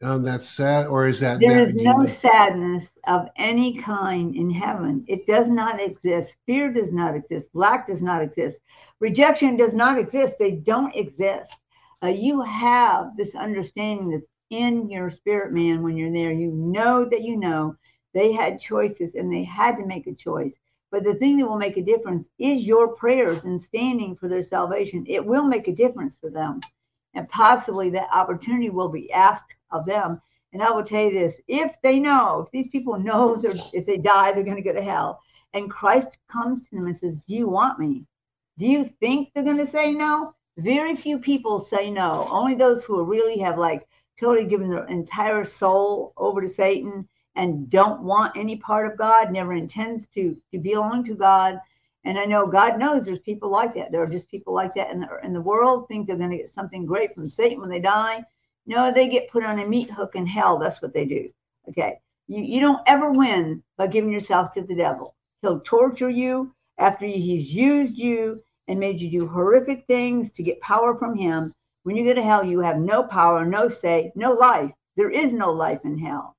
[0.02, 5.04] um, that's sad, or is that there is no sadness of any kind in heaven?
[5.06, 6.36] It does not exist.
[6.46, 7.50] Fear does not exist.
[7.54, 8.58] Lack does not exist.
[8.98, 10.34] Rejection does not exist.
[10.36, 11.54] They don't exist.
[12.02, 15.80] Uh, you have this understanding that's in your spirit, man.
[15.84, 17.76] When you're there, you know that you know
[18.12, 20.54] they had choices and they had to make a choice.
[20.90, 24.42] But the thing that will make a difference is your prayers and standing for their
[24.42, 25.04] salvation.
[25.08, 26.60] It will make a difference for them
[27.14, 30.20] and possibly that opportunity will be asked of them.
[30.52, 33.40] And I will tell you this if they know, if these people know
[33.72, 35.20] if they die, they're going to go to hell,
[35.54, 38.04] and Christ comes to them and says, Do you want me?
[38.58, 40.34] Do you think they're going to say no?
[40.58, 42.26] Very few people say no.
[42.30, 47.70] Only those who really have like totally given their entire soul over to Satan and
[47.70, 51.60] don't want any part of God, never intends to, to belong to God,
[52.04, 53.92] and I know God knows there's people like that.
[53.92, 55.86] There are just people like that in the in the world.
[55.86, 58.24] Thinks they're going to get something great from Satan when they die.
[58.66, 60.58] No, they get put on a meat hook in hell.
[60.58, 61.30] That's what they do.
[61.68, 62.00] Okay.
[62.26, 65.14] You, you don't ever win by giving yourself to the devil.
[65.42, 70.60] He'll torture you after he's used you and made you do horrific things to get
[70.60, 71.54] power from him.
[71.82, 74.72] When you go to hell, you have no power, no say, no life.
[74.96, 76.36] There is no life in hell.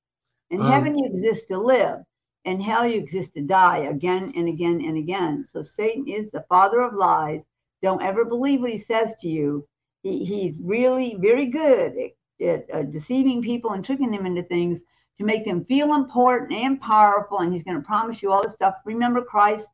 [0.52, 2.00] In um, heaven, you exist to live
[2.46, 5.44] and hell you exist to die again and again and again.
[5.44, 7.46] So Satan is the father of lies.
[7.82, 9.68] Don't ever believe what he says to you.
[10.04, 14.82] He, he's really very good at, at uh, deceiving people and tricking them into things
[15.20, 17.40] to make them feel important and powerful.
[17.40, 18.76] And he's going to promise you all this stuff.
[18.86, 19.70] Remember Christ.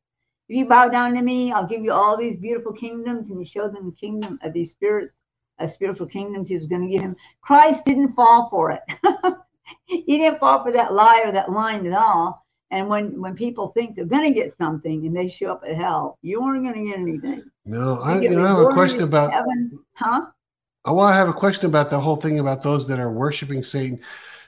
[0.50, 3.32] If you bow down to me, I'll give you all these beautiful kingdoms.
[3.32, 5.14] And he showed them the kingdom of these spirits,
[5.60, 7.16] uh, spiritual kingdoms he was going to give him.
[7.42, 8.82] Christ didn't fall for it.
[9.86, 13.70] he didn't fall for that lie or that line at all and when when people
[13.70, 16.76] think they're going to get something and they show up at hell, you aren't going
[16.76, 17.44] to get anything.
[17.66, 20.28] No, I, you know, I have a question about heaven, huh?
[20.84, 23.64] I want to have a question about the whole thing about those that are worshiping
[23.64, 24.00] Satan,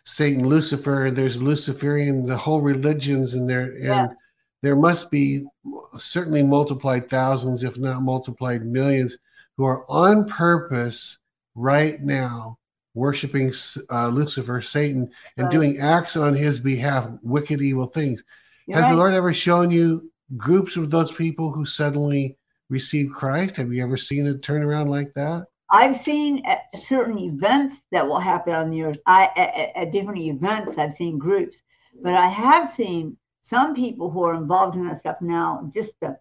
[0.04, 1.12] Satan, Lucifer.
[1.14, 4.08] There's Luciferian, the whole religions, and there and yeah.
[4.62, 5.46] there must be
[5.98, 9.18] certainly multiplied thousands, if not multiplied millions,
[9.56, 11.18] who are on purpose
[11.56, 12.59] right now
[12.94, 13.52] worshiping
[13.92, 15.52] uh, Lucifer, Satan, and right.
[15.52, 18.24] doing acts on his behalf, wicked, evil things.
[18.68, 18.92] You're Has right.
[18.92, 22.38] the Lord ever shown you groups of those people who suddenly
[22.70, 23.56] receive Christ?
[23.56, 25.48] Have you ever seen a turnaround like that?
[25.72, 26.44] I've seen
[26.76, 29.00] certain events that will happen on the earth.
[29.06, 31.62] I at, at different events, I've seen groups,
[32.02, 35.70] but I have seen some people who are involved in that stuff now.
[35.74, 36.18] Just the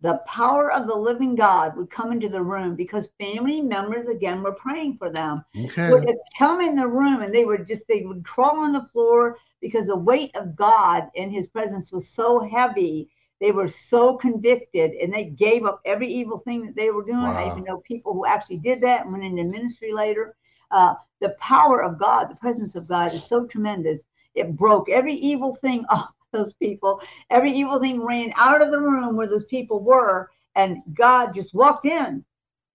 [0.00, 4.42] the power of the living God would come into the room because family members again
[4.42, 5.44] were praying for them.
[5.56, 5.90] Okay.
[5.90, 9.38] Would come in the room and they would just they would crawl on the floor
[9.60, 13.10] because the weight of God in his presence was so heavy.
[13.40, 17.18] They were so convicted and they gave up every evil thing that they were doing.
[17.18, 17.36] Wow.
[17.36, 20.36] I even know people who actually did that and went into ministry later.
[20.70, 24.06] Uh, the power of God, the presence of God is so tremendous.
[24.34, 27.00] It broke every evil thing off those people.
[27.30, 31.54] Every evil thing ran out of the room where those people were, and God just
[31.54, 32.24] walked in.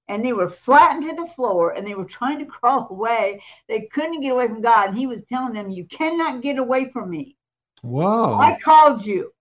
[0.09, 3.41] and they were flattened to the floor and they were trying to crawl away.
[3.69, 4.89] They couldn't get away from God.
[4.89, 7.37] And he was telling them, You cannot get away from me.
[7.81, 8.37] Whoa.
[8.37, 9.33] I called you.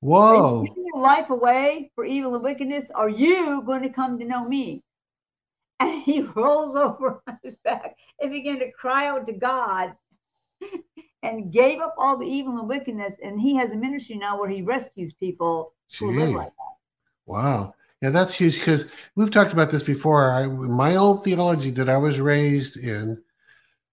[0.00, 0.62] Whoa.
[0.64, 2.90] You your life away for evil and wickedness?
[2.90, 4.82] Are you going to come to know me?
[5.80, 9.94] And he rolls over on his back and began to cry out to God
[11.26, 13.16] and gave up all the evil and wickedness.
[13.22, 16.76] And he has a ministry now where he rescues people who live like that.
[17.26, 17.74] Wow.
[18.02, 20.32] Yeah, that's huge because we've talked about this before.
[20.32, 23.22] I, my old theology that I was raised in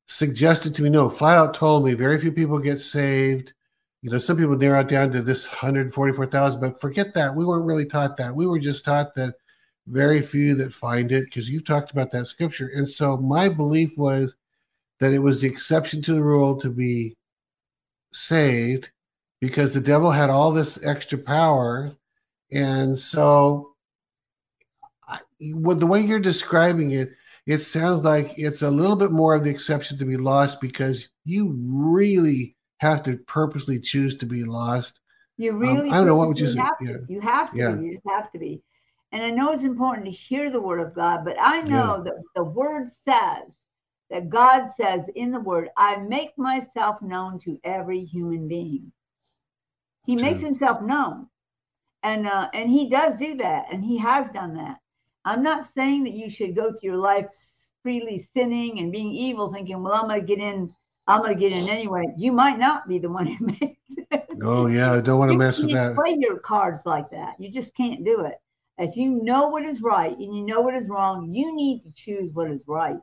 [0.07, 3.53] suggested to me, no, flat out told me very few people get saved.
[4.01, 7.36] You know, some people narrow it down to this 144,000, but forget that.
[7.36, 8.36] We weren't really taught that.
[8.36, 9.36] We were just taught that
[9.88, 12.71] very few that find it because you talked about that scripture.
[12.75, 14.36] And so my belief was
[14.99, 17.15] that it was the exception to the rule to be
[18.16, 18.91] saved
[19.41, 21.95] because the devil had all this extra power.
[22.51, 23.76] And so
[25.07, 27.11] I- with the way you're describing it,
[27.45, 31.09] it sounds like it's a little bit more of the exception to be lost because
[31.26, 34.99] you really have to purposely choose to be lost.
[35.38, 36.59] You really Um, I don't know, what would you say?
[36.59, 36.86] have to.
[36.86, 36.97] Yeah.
[37.09, 37.57] You have to.
[37.57, 37.76] Yeah.
[37.80, 38.61] You just have to be.
[39.11, 42.14] And I know it's important to hear the word of God, but I know that
[42.36, 43.53] the word says
[44.14, 48.91] that God says in the word, I make myself known to every human being.
[50.05, 51.28] He makes himself known.
[52.03, 54.78] And uh, and he does do that, and he has done that.
[55.26, 57.28] I'm not saying that you should go through your life
[57.82, 60.72] freely sinning and being evil, thinking, well, I'm gonna get in,
[61.07, 62.03] I'm gonna get in anyway.
[62.18, 64.28] You might not be the one who makes it.
[64.43, 66.03] Oh, yeah, I don't want to mess with can't that.
[66.03, 67.36] Play your cards like that.
[67.39, 68.36] You just can't do it.
[68.78, 71.91] If you know what is right and you know what is wrong, you need to
[71.93, 72.97] choose what is right,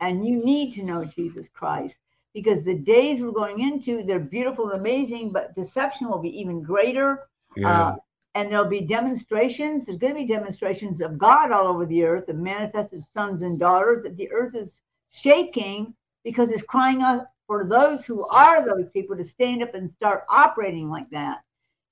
[0.00, 1.98] and you need to know Jesus Christ
[2.34, 6.62] because the days we're going into they're beautiful and amazing, but deception will be even
[6.62, 7.28] greater.
[7.56, 7.88] Yeah.
[7.88, 7.96] Uh,
[8.34, 9.86] and there'll be demonstrations.
[9.86, 13.58] There's going to be demonstrations of God all over the earth, and manifested sons and
[13.58, 14.02] daughters.
[14.02, 19.16] That the earth is shaking because it's crying out for those who are those people
[19.16, 21.38] to stand up and start operating like that.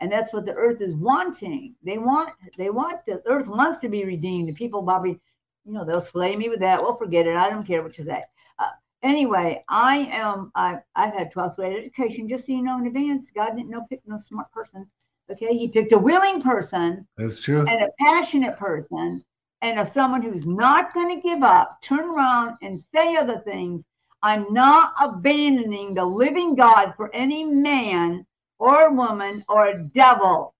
[0.01, 1.75] And that's what the earth is wanting.
[1.83, 4.49] They want, they want the earth wants to be redeemed.
[4.49, 5.19] The people, Bobby,
[5.65, 6.81] you know, they'll slay me with that.
[6.81, 7.37] Well, forget it.
[7.37, 8.23] I don't care what you say.
[8.59, 8.69] Uh,
[9.03, 10.53] anyway, I am.
[10.55, 12.29] I I've had 12th grade education.
[12.29, 14.87] Just so you know in advance, God didn't know pick no smart person.
[15.31, 17.67] Okay, He picked a willing person That's true.
[17.67, 19.25] and a passionate person
[19.63, 23.83] and a someone who's not going to give up, turn around and say other things.
[24.23, 28.27] I'm not abandoning the living God for any man
[28.59, 30.55] or woman or a devil.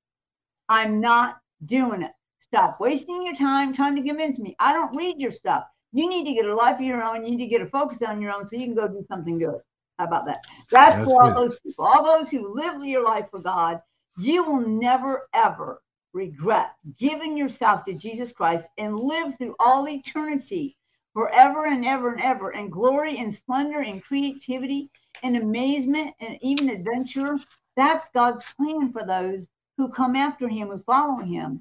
[0.69, 2.13] I'm not doing it.
[2.55, 4.55] Stop wasting your time trying to convince me.
[4.61, 5.65] I don't read your stuff.
[5.91, 7.25] You need to get a life of your own.
[7.25, 9.39] You need to get a focus on your own so you can go do something
[9.39, 9.59] good.
[9.99, 10.45] How about that?
[10.71, 13.81] That's, That's for all those people, all those who live your life for God.
[14.19, 15.83] You will never, ever
[16.13, 20.77] regret giving yourself to Jesus Christ and live through all eternity
[21.13, 24.93] forever and ever and ever in glory and splendor and creativity
[25.25, 27.37] and amazement and even adventure.
[27.77, 31.61] That's God's plan for those who come after him, who follow him.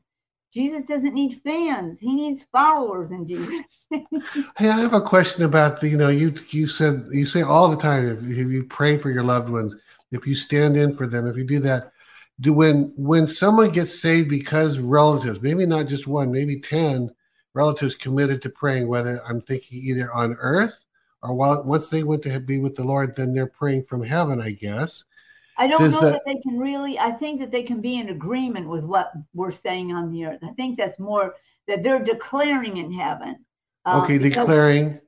[0.53, 3.65] Jesus doesn't need fans, he needs followers in Jesus.
[4.57, 7.67] Hey, I have a question about the, you know, you you said you say all
[7.67, 9.75] the time if, if you pray for your loved ones,
[10.11, 11.91] if you stand in for them, if you do that,
[12.39, 17.11] do when when someone gets saved because relatives, maybe not just one, maybe ten
[17.53, 20.83] relatives committed to praying, whether I'm thinking either on earth
[21.21, 24.41] or while once they went to be with the Lord, then they're praying from heaven,
[24.41, 25.05] I guess.
[25.57, 27.97] I don't Does know the- that they can really, I think that they can be
[27.99, 30.39] in agreement with what we're saying on the earth.
[30.43, 31.35] I think that's more
[31.67, 33.45] that they're declaring in heaven.
[33.85, 34.99] uh, Okay, because- declaring.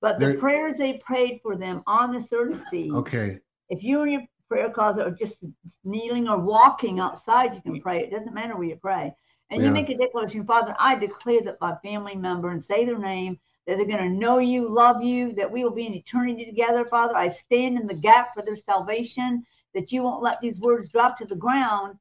[0.00, 2.94] But the prayers they prayed for them on this earth, Steve.
[2.94, 3.38] Okay,
[3.68, 5.44] If you're in your prayer closet or just
[5.84, 8.00] kneeling or walking outside, you can pray.
[8.00, 9.14] It doesn't matter where you pray.
[9.50, 9.68] And Yeah.
[9.68, 13.38] you make a declaration, Father, I declare that my family member and say their name,
[13.66, 16.84] that they're going to know you, love you, that we will be in eternity together,
[16.86, 17.14] Father.
[17.16, 19.44] I stand in the gap for their salvation,
[19.74, 21.96] that you won't let these words drop to the ground.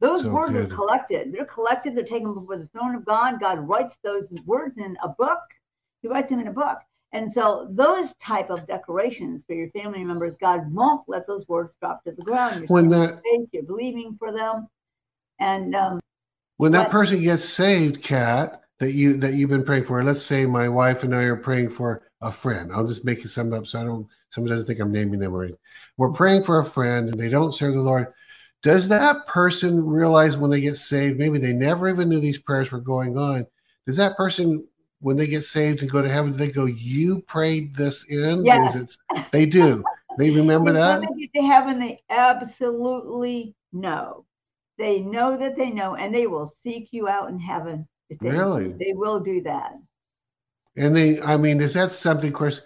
[0.00, 0.70] Those So words good.
[0.70, 1.32] are collected.
[1.32, 1.94] They're collected.
[1.96, 3.40] They're taken before the throne of God.
[3.40, 5.40] God writes those words in a book.
[6.02, 6.78] He writes them in a book.
[7.12, 11.74] And so those type of declarations for your family members, God won't let those words
[11.80, 12.56] drop to the ground.
[12.58, 14.68] You're When that- faith, you're believing for them.
[15.40, 16.00] And um,
[16.58, 20.02] when that person gets saved, Kat, that you that you've been praying for.
[20.02, 22.70] Let's say my wife and I are praying for a friend.
[22.72, 24.06] I'll just make some up so I don't
[24.36, 25.58] somebody doesn't think I'm naming them or anything.
[25.96, 28.12] We're praying for a friend and they don't serve the Lord.
[28.62, 31.18] Does that person realize when they get saved?
[31.18, 33.46] Maybe they never even knew these prayers were going on.
[33.86, 34.62] Does that person,
[35.00, 38.44] when they get saved and go to heaven, do they go, "You prayed this in"?
[38.44, 38.74] Yes.
[38.74, 39.82] It, they do.
[40.18, 41.00] They remember when that.
[41.00, 44.24] they get to heaven, they absolutely know.
[44.78, 47.86] They know that they know, and they will seek you out in heaven.
[48.10, 48.68] they- Really?
[48.72, 49.72] They will do that.
[50.76, 52.28] And they, I mean, is that something?
[52.28, 52.60] Of course,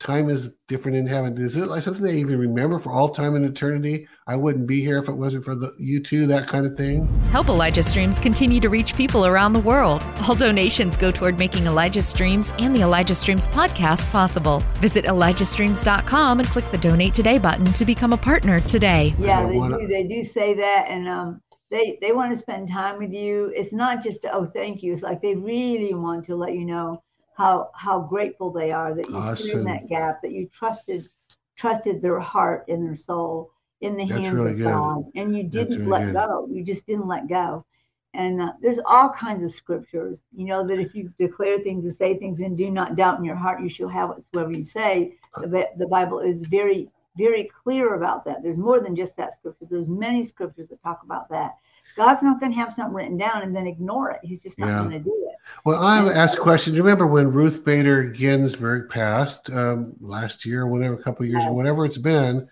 [0.00, 1.36] time is different in heaven.
[1.36, 4.08] Is it like something they even remember for all time and eternity?
[4.26, 7.06] I wouldn't be here if it wasn't for the you two, that kind of thing.
[7.30, 10.04] Help Elijah Streams continue to reach people around the world.
[10.22, 14.62] All donations go toward making Elijah Streams and the Elijah Streams podcast possible.
[14.80, 19.14] Visit ElijahStreams.com and click the donate today button to become a partner today.
[19.18, 19.86] Yeah, they do.
[19.86, 23.52] They do say that, and um, they they want to spend time with you.
[23.54, 24.92] It's not just oh thank you.
[24.92, 27.02] It's like they really want to let you know
[27.40, 29.36] how how grateful they are that you awesome.
[29.36, 31.08] stood in that gap, that you trusted
[31.56, 34.64] trusted their heart and their soul in the That's hands really of good.
[34.64, 36.12] God, and you didn't really let good.
[36.14, 36.46] go.
[36.50, 37.64] You just didn't let go.
[38.12, 41.94] And uh, there's all kinds of scriptures, you know, that if you declare things and
[41.94, 45.14] say things and do not doubt in your heart, you shall have whatsoever you say.
[45.36, 48.42] The, the Bible is very, very clear about that.
[48.42, 49.66] There's more than just that scripture.
[49.70, 51.54] There's many scriptures that talk about that.
[52.00, 54.20] God's not going to have something written down and then ignore it.
[54.22, 54.78] He's just not yeah.
[54.78, 55.36] going to do it.
[55.66, 56.72] Well, I have asked a question.
[56.72, 61.30] Do you remember when Ruth Bader Ginsburg passed um, last year, whatever, a couple of
[61.30, 62.48] years, or whatever it's been?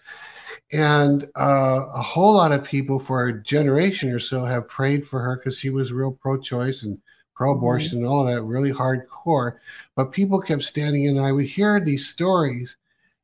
[0.70, 5.22] And uh, a whole lot of people for a generation or so have prayed for
[5.22, 6.98] her because she was real pro choice and
[7.34, 8.04] pro abortion mm-hmm.
[8.04, 9.54] and all of that, really hardcore.
[9.96, 12.76] But people kept standing in, and I would hear these stories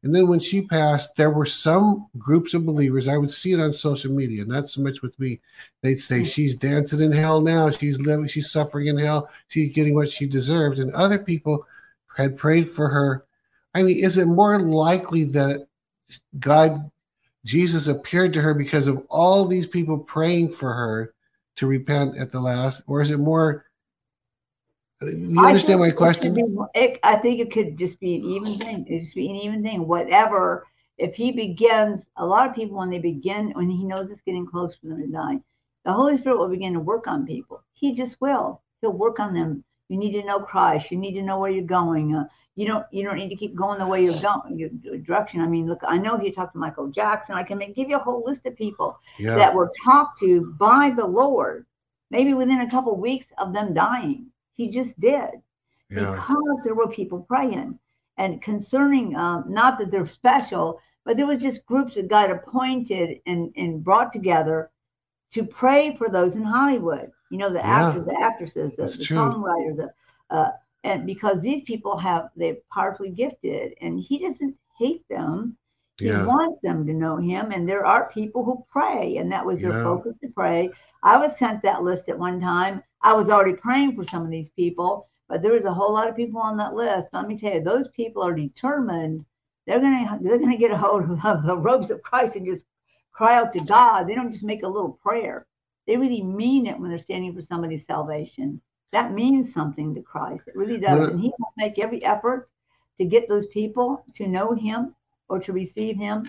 [0.05, 3.09] and then when she passed, there were some groups of believers.
[3.09, 5.41] I would see it on social media, not so much with me.
[5.81, 6.27] They'd say mm.
[6.27, 7.71] she's dancing in hell now.
[7.71, 8.29] She's living.
[8.29, 9.31] She's suffering in hell.
[9.49, 10.79] She's getting what she deserved.
[10.79, 11.67] And other people
[12.15, 13.25] had prayed for her.
[13.75, 15.67] I mean, is it more likely that
[16.39, 16.91] God,
[17.47, 21.15] Jesus, appeared to her because of all these people praying for her
[21.57, 23.65] to repent at the last, or is it more
[25.09, 26.35] you understand my question?
[26.35, 26.45] Be,
[26.75, 28.87] it, I think it could just be an even thing.
[28.89, 29.87] It just be an even thing.
[29.87, 30.67] Whatever.
[30.97, 34.47] If he begins, a lot of people when they begin, when he knows it's getting
[34.47, 35.41] close for them to die,
[35.85, 37.63] the Holy Spirit will begin to work on people.
[37.73, 38.63] He just will.
[38.81, 39.65] He'll work on them.
[39.89, 40.91] You need to know Christ.
[40.91, 42.15] You need to know where you're going.
[42.15, 42.87] Uh, you don't.
[42.93, 44.57] You don't need to keep going the way you're going.
[44.57, 45.41] Your direction.
[45.41, 45.81] I mean, look.
[45.87, 47.35] I know he talked to Michael Jackson.
[47.35, 49.35] I can make, give you a whole list of people yeah.
[49.35, 51.67] that were talked to by the Lord,
[52.11, 55.31] maybe within a couple of weeks of them dying he just did
[55.91, 56.11] yeah.
[56.11, 57.79] because there were people praying.
[58.17, 63.21] And concerning, um, not that they're special, but there was just groups that got appointed
[63.27, 64.71] and, and brought together
[65.33, 67.11] to pray for those in Hollywood.
[67.31, 67.89] You know, the yeah.
[67.89, 69.93] actors, the actresses, the, the songwriters, the,
[70.31, 70.53] uh,
[70.85, 75.57] and because these people have they're powerfully gifted, and he doesn't hate them.
[75.99, 76.25] He yeah.
[76.25, 79.73] wants them to know him, and there are people who pray, and that was their
[79.73, 79.83] yeah.
[79.83, 80.71] focus to pray.
[81.03, 82.83] I was sent that list at one time.
[83.05, 86.09] I was already praying for some of these people, but there was a whole lot
[86.09, 87.11] of people on that list.
[87.13, 89.27] Let me tell you, those people are determined.
[89.67, 92.65] They're gonna they're gonna get a hold of the robes of Christ and just
[93.13, 94.05] cry out to God.
[94.05, 95.47] They don't just make a little prayer.
[95.87, 98.61] They really mean it when they're standing for somebody's salvation.
[98.93, 100.49] That means something to Christ.
[100.49, 101.07] It really does.
[101.11, 102.51] and he will make every effort
[102.97, 104.95] to get those people to know him
[105.29, 106.25] or to receive him.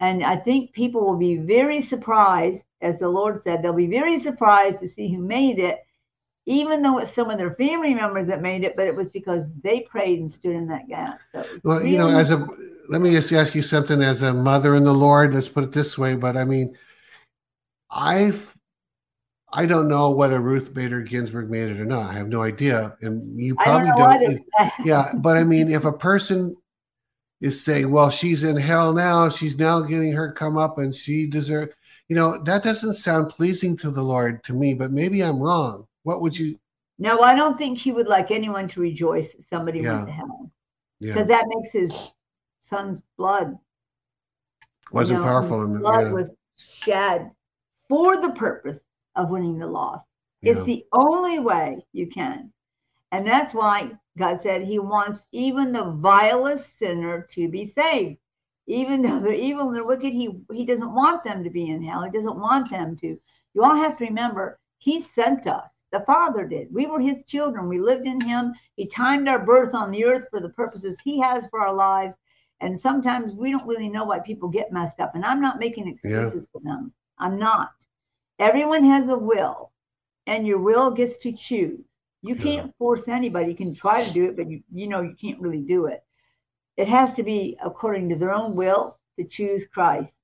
[0.00, 4.18] And I think people will be very surprised, as the Lord said, they'll be very
[4.18, 5.85] surprised to see who made it
[6.46, 9.50] even though it's some of their family members that made it, but it was because
[9.62, 11.20] they prayed and stood in that gap.
[11.32, 12.46] So well, really- you know, as a
[12.88, 15.34] let me just ask you something as a mother in the Lord.
[15.34, 16.76] Let's put it this way, but I mean,
[17.90, 18.56] I've
[19.52, 22.10] I don't know whether Ruth Bader Ginsburg made it or not.
[22.10, 24.40] I have no idea, and you probably don't.
[24.58, 26.56] don't yeah, but I mean, if a person
[27.40, 29.28] is saying, "Well, she's in hell now.
[29.28, 31.72] She's now getting her come up, and she deserves,"
[32.08, 34.74] you know, that doesn't sound pleasing to the Lord to me.
[34.74, 35.86] But maybe I'm wrong.
[36.06, 36.56] What would you?
[37.00, 39.96] No, I don't think he would like anyone to rejoice that somebody yeah.
[39.96, 40.52] went to hell.
[41.00, 41.36] Because yeah.
[41.36, 41.92] that makes his
[42.60, 43.58] son's blood
[44.92, 45.66] wasn't you know, powerful.
[45.66, 46.12] blood yeah.
[46.12, 47.30] was shed
[47.88, 48.86] for the purpose
[49.16, 50.06] of winning the lost.
[50.42, 52.52] It's the only way you can.
[53.10, 58.18] And that's why God said he wants even the vilest sinner to be saved.
[58.68, 61.82] Even though they're evil and they're wicked, he, he doesn't want them to be in
[61.82, 62.04] hell.
[62.04, 63.18] He doesn't want them to.
[63.54, 65.72] You all have to remember, he sent us.
[65.96, 66.74] The Father did.
[66.74, 67.70] We were His children.
[67.70, 68.52] We lived in Him.
[68.76, 72.18] He timed our birth on the earth for the purposes He has for our lives.
[72.60, 75.14] And sometimes we don't really know why people get messed up.
[75.14, 76.48] And I'm not making excuses yeah.
[76.52, 76.92] for them.
[77.18, 77.72] I'm not.
[78.38, 79.72] Everyone has a will,
[80.26, 81.80] and your will gets to choose.
[82.20, 83.52] You can't force anybody.
[83.52, 86.04] You can try to do it, but you, you know you can't really do it.
[86.76, 90.14] It has to be according to their own will to choose Christ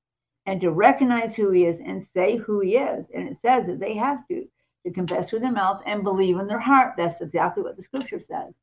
[0.45, 3.07] and to recognize who he is and say who he is.
[3.15, 4.47] And it says that they have to
[4.85, 6.95] to confess with their mouth and believe in their heart.
[6.97, 8.55] That's exactly what the scripture says.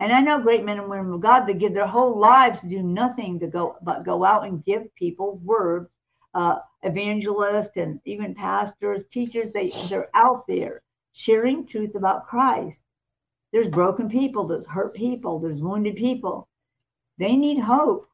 [0.00, 2.68] And I know great men and women of God that give their whole lives to
[2.68, 5.88] do nothing to go but go out and give people words.
[6.32, 12.84] Uh, evangelists and even pastors, teachers, they they're out there sharing truth about Christ.
[13.52, 16.48] There's broken people, there's hurt people, there's wounded people.
[17.18, 18.08] They need hope.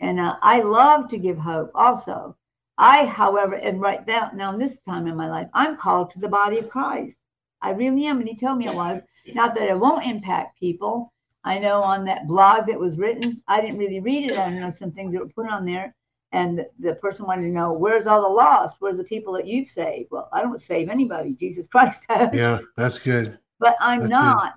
[0.00, 2.36] And uh, I love to give hope also.
[2.78, 6.18] I, however, am right now, now in this time in my life, I'm called to
[6.18, 7.18] the body of Christ.
[7.62, 8.20] I really am.
[8.20, 9.00] And he told me it was.
[9.34, 11.12] Not that it won't impact people.
[11.42, 14.38] I know on that blog that was written, I didn't really read it.
[14.38, 15.94] I know some things that were put on there.
[16.32, 18.76] And the, person wanted to know, where's all the lost?
[18.80, 20.10] Where's the people that you've saved?
[20.10, 21.32] Well, I don't save anybody.
[21.32, 22.30] Jesus Christ has.
[22.32, 23.38] Yeah, that's good.
[23.58, 24.54] But I'm That's not.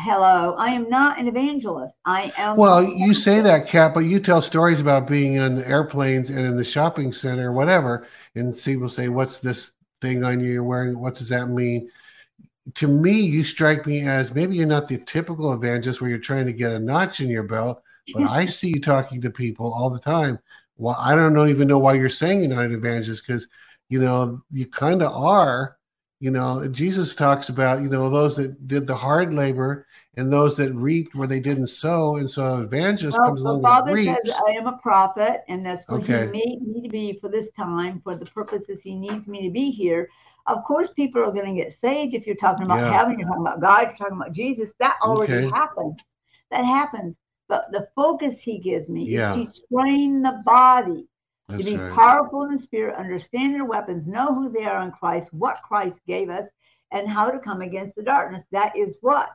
[0.00, 1.96] Hello, I am not an evangelist.
[2.04, 2.56] I am.
[2.56, 6.38] Well, you say that, Kat, but you tell stories about being in the airplanes and
[6.38, 11.00] in the shopping center whatever, and people say, "What's this thing on you you're wearing?
[11.00, 11.90] What does that mean?"
[12.76, 16.46] To me, you strike me as maybe you're not the typical evangelist where you're trying
[16.46, 17.82] to get a notch in your belt,
[18.14, 20.38] but I see you talking to people all the time.
[20.76, 23.48] Well, I don't know even know why you're saying you're not an evangelist because
[23.88, 25.76] you know you kind of are.
[26.20, 29.86] You know, Jesus talks about you know those that did the hard labor
[30.18, 32.16] and those that reaped where they didn't sow.
[32.16, 34.34] And so an evangelist Well, comes the along Father and says.
[34.48, 36.26] I am a prophet, and that's what Okay.
[36.26, 39.50] He made me to be for this time, for the purposes He needs me to
[39.50, 40.08] be here.
[40.46, 42.98] Of course, people are going to get saved if you're talking about Yeah.
[42.98, 44.72] heaven, you're talking about God, you're talking about Jesus.
[44.80, 45.50] That already Okay.
[45.54, 46.00] happens.
[46.50, 47.16] That happens.
[47.48, 49.34] But the focus He gives me Yeah.
[49.36, 51.06] is to train the body
[51.48, 51.92] That's to be right.
[51.92, 56.00] powerful in the spirit, understand their weapons, know who they are in Christ, what Christ
[56.08, 56.46] gave us,
[56.90, 58.42] and how to come against the darkness.
[58.50, 59.30] That is what.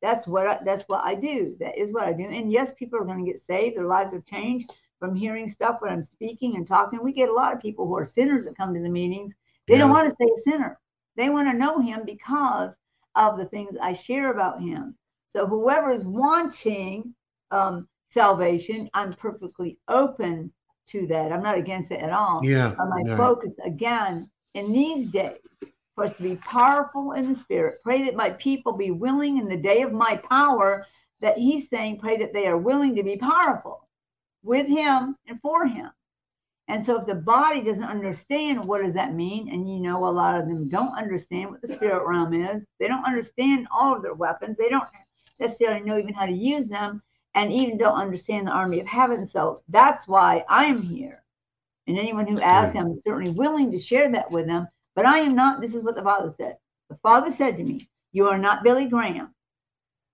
[0.00, 1.56] That's what I, that's what I do.
[1.60, 2.24] That is what I do.
[2.24, 3.76] And yes, people are going to get saved.
[3.76, 7.02] Their lives are changed from hearing stuff when I'm speaking and talking.
[7.02, 9.34] We get a lot of people who are sinners that come to the meetings.
[9.66, 10.78] They don't want to stay a sinner.
[11.16, 12.78] They want to know him because
[13.16, 14.96] of the things I share about him.
[15.28, 17.14] So whoever is wanting
[17.50, 20.52] um, salvation, I'm perfectly open
[20.88, 21.32] to that.
[21.32, 22.40] I'm not against it at all.
[22.42, 22.74] Yeah.
[22.78, 23.16] But my yeah.
[23.16, 25.38] focus again in these days
[25.98, 27.82] for us to be powerful in the spirit.
[27.82, 30.86] Pray that my people be willing in the day of my power.
[31.20, 33.88] That he's saying, pray that they are willing to be powerful
[34.44, 35.90] with him and for him.
[36.68, 40.08] And so if the body doesn't understand what does that mean, and you know a
[40.08, 44.02] lot of them don't understand what the spirit realm is, they don't understand all of
[44.02, 44.88] their weapons, they don't
[45.40, 47.02] necessarily know even how to use them,
[47.34, 49.26] and even don't understand the army of heaven.
[49.26, 51.24] So that's why I'm here.
[51.88, 52.76] And anyone who asks.
[52.76, 54.68] I'm certainly willing to share that with them.
[54.98, 56.56] But I am not, this is what the Father said.
[56.90, 59.32] The Father said to me, You are not Billy Graham.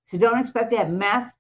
[0.08, 1.32] So don't expect to have mass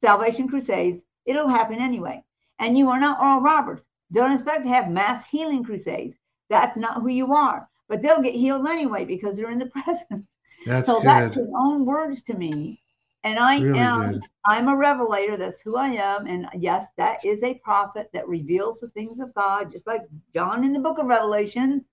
[0.00, 1.04] salvation crusades.
[1.24, 2.24] It'll happen anyway.
[2.58, 3.86] And you are not Oral Roberts.
[4.10, 6.16] Don't expect to have mass healing crusades.
[6.48, 7.68] That's not who you are.
[7.88, 10.26] But they'll get healed anyway because they're in the presence.
[10.66, 11.06] That's so good.
[11.06, 12.82] that's his own words to me.
[13.22, 14.28] And I Really am good.
[14.46, 15.36] I'm a revelator.
[15.36, 16.26] That's who I am.
[16.26, 20.02] And yes, that is a prophet that reveals the things of God, just like
[20.34, 21.84] John in the book of Revelation.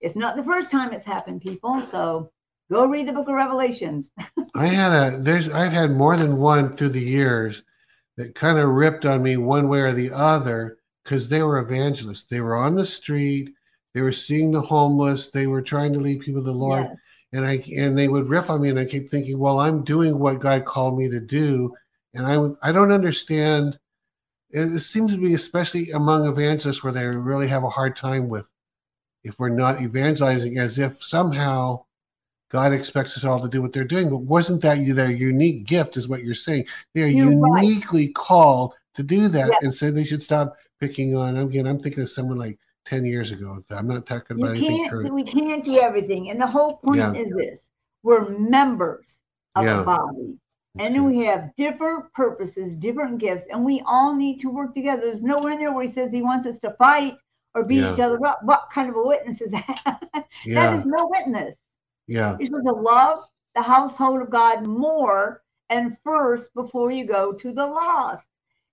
[0.00, 1.82] It's not the first time it's happened, people.
[1.82, 2.30] So
[2.70, 4.10] go read the book of Revelations.
[4.54, 7.62] I had a there's I've had more than one through the years
[8.16, 12.24] that kind of ripped on me one way or the other because they were evangelists.
[12.24, 13.50] They were on the street,
[13.94, 16.84] they were seeing the homeless, they were trying to lead people to the Lord.
[16.84, 16.96] Yes.
[17.32, 20.18] And I and they would riff on me and I keep thinking, well, I'm doing
[20.18, 21.74] what God called me to do.
[22.14, 23.78] And I I don't understand.
[24.50, 28.28] It, it seems to be especially among evangelists where they really have a hard time
[28.30, 28.48] with
[29.24, 31.84] if we're not evangelizing as if somehow
[32.50, 34.08] God expects us all to do what they're doing.
[34.08, 36.66] But wasn't that their unique gift, is what you're saying?
[36.94, 37.62] They are You're right.
[37.62, 39.48] uniquely called to do that.
[39.48, 39.58] Yeah.
[39.62, 41.36] And so they should stop picking on.
[41.36, 43.62] Again, I'm thinking of someone like 10 years ago.
[43.70, 45.12] I'm not talking You about anything can't current.
[45.14, 46.30] we can't do everything.
[46.30, 47.12] And the whole point Yeah.
[47.12, 47.68] is this
[48.02, 49.18] we're members
[49.56, 49.78] of Yeah.
[49.78, 50.38] the body.
[50.78, 51.00] And Okay.
[51.00, 55.02] we have different purposes, different gifts, and we all need to work together.
[55.02, 57.14] There's nowhere in there where he says he wants us to fight
[57.58, 57.92] or beat Yeah.
[57.92, 58.42] each other up.
[58.42, 59.80] What kind of a witness is that?
[60.14, 60.74] that yeah.
[60.74, 61.56] is no witness.
[62.06, 62.36] Yeah.
[62.38, 67.52] You're supposed to love the household of God more and first before you go to
[67.52, 68.28] the lost.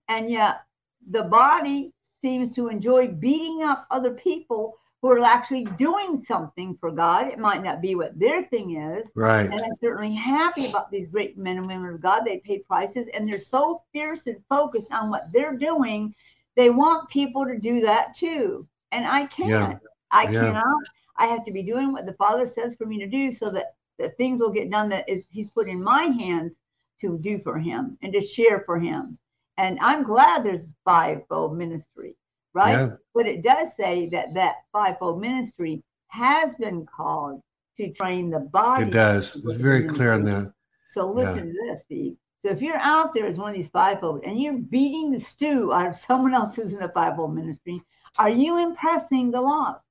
[0.07, 0.61] And yet
[1.09, 6.89] the body seems to enjoy beating up other people who are actually doing something for
[6.89, 7.27] God.
[7.27, 9.11] It might not be what their thing is.
[9.13, 9.43] Right.
[9.43, 12.23] And I'm certainly happy about these great men and women of God.
[12.25, 16.15] They paid prices and they're so fierce and focused on what they're doing.
[16.55, 18.67] They want people to do that too.
[18.95, 19.77] And I can't.
[20.11, 20.39] I Yeah.
[20.39, 20.83] cannot.
[21.17, 23.75] I have to be doing what the Father says for me to do so that,
[23.99, 26.59] that things will get done that is He's put in my hands
[27.01, 29.17] to do for Him and to share for Him.
[29.57, 32.15] And I'm glad there's fivefold ministry,
[32.53, 32.79] right?
[32.79, 32.95] Yeah.
[33.13, 37.41] But it does say that that fivefold ministry has been called
[37.75, 38.87] to train the body.
[38.87, 39.35] It does.
[39.35, 40.53] It's very clear on that.
[40.87, 42.15] So listen to this, Steve.
[42.45, 45.73] So if you're out there as one of these fivefold and you're beating the stew
[45.73, 47.81] out of someone else who's in the fivefold ministry,
[48.19, 49.87] are you impressing the lost?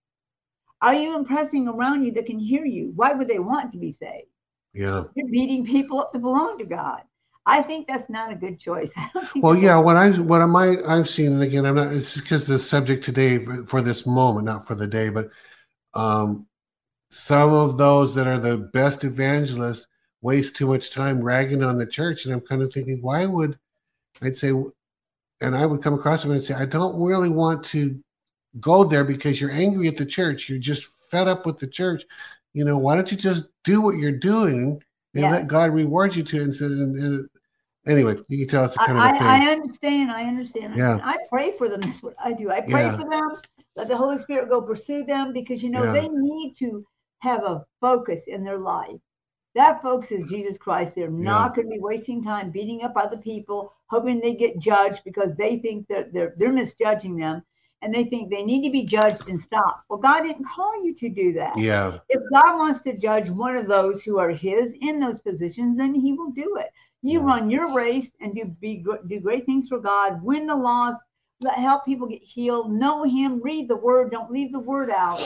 [0.81, 2.93] Are you impressing around you that can hear you?
[2.95, 4.29] Why would they want to be saved?
[4.73, 5.03] Yeah.
[5.17, 7.01] You're beating people up that belong to God.
[7.45, 8.93] I think that's not a good choice.
[9.37, 11.93] well, yeah, what I what am I I've seen, and again, I'm not.
[11.93, 15.29] It's just because the subject today for this moment, not for the day, but
[15.93, 16.47] um,
[17.11, 19.89] some of those that are the best evangelists
[20.25, 23.59] waste too much time ragging on the church, and I'm kind of thinking, why would
[24.23, 24.51] I'd say,
[25.41, 28.01] and I would come across them and say, I don't really want to
[28.59, 30.49] go there because you're angry at the church.
[30.49, 32.05] You're just fed up with the church.
[32.55, 34.83] You know, why don't you just do what you're doing
[35.15, 37.29] and let God reward you to instead of,
[37.87, 39.27] anyway, you can tell it's a kind I, of a thing.
[39.27, 40.11] I understand.
[40.11, 40.77] I understand.
[40.77, 41.01] Yeah.
[41.03, 41.81] I pray for them.
[41.81, 42.51] That's what I do.
[42.51, 42.97] I pray Yeah.
[42.97, 43.37] for them.
[43.77, 45.93] Let the Holy Spirit go pursue them because you know Yeah.
[45.93, 46.87] they need to
[47.19, 49.01] have a focus in their life.
[49.55, 50.95] That folks, is Jesus Christ.
[50.95, 55.03] They're not going to be wasting time beating up other people, hoping they get judged
[55.05, 57.43] because they think that they're they're misjudging them
[57.83, 59.85] and they think they need to be judged and stopped.
[59.89, 61.57] Well, God didn't call you to do that.
[61.59, 61.99] Yeah.
[62.09, 65.95] If God wants to judge one of those who are His in those positions, then
[65.95, 66.71] He will do it.
[67.03, 67.27] You Yeah.
[67.27, 70.23] run your race and do be do great things for God.
[70.23, 71.03] Win the lost.
[71.41, 72.73] Let help people get healed.
[72.73, 73.41] Know Him.
[73.43, 74.11] Read the Word.
[74.11, 75.21] Don't leave the Word out.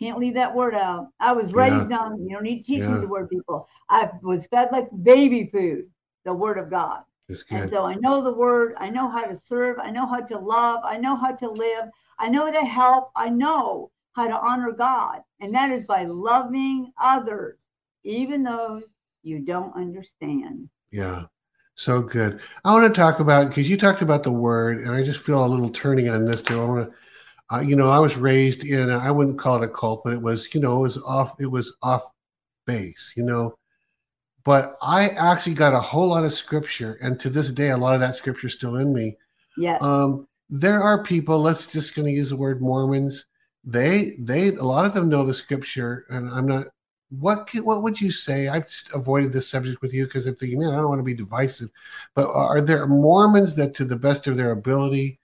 [0.00, 1.08] Can't leave that word out.
[1.20, 2.26] I was raised on.
[2.26, 3.68] You don't need to teach me the Word, people.
[3.90, 5.90] I was fed like baby food,
[6.24, 7.02] the Word of God.
[7.50, 8.74] And so I know the word.
[8.78, 9.78] I know how to serve.
[9.78, 10.80] I know how to love.
[10.84, 11.84] I know how to live.
[12.18, 13.10] I know to help.
[13.14, 15.20] I know how to honor God.
[15.40, 17.66] And that is by loving others,
[18.02, 18.84] even those
[19.22, 20.68] you don't understand.
[20.90, 21.24] Yeah.
[21.76, 22.40] So good.
[22.64, 25.44] I want to talk about because you talked about the word, and I just feel
[25.44, 26.60] a little turning on this too.
[26.60, 26.96] I want to,
[27.52, 28.90] uh, you know, I was raised in.
[28.90, 31.34] I wouldn't call it a cult, but it was, you know, it was off.
[31.40, 32.02] It was off
[32.66, 33.56] base, you know.
[34.44, 37.94] But I actually got a whole lot of scripture, and to this day, a lot
[37.94, 39.16] of that scripture is still in me.
[39.56, 39.78] Yeah.
[39.80, 41.40] Um, there are people.
[41.40, 43.26] Let's just going to use the word Mormons.
[43.62, 46.66] They, they, a lot of them know the scripture, and I'm not.
[47.10, 48.48] What, can- what would you say?
[48.48, 51.04] I've just avoided this subject with you because I'm thinking, man, I don't want to
[51.04, 51.68] be divisive.
[52.14, 55.19] But are there Mormons that, to the best of their ability,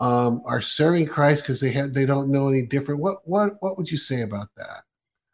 [0.00, 3.00] um, are serving Christ because they have they don't know any different?
[3.00, 4.84] What, what, what would you say about that?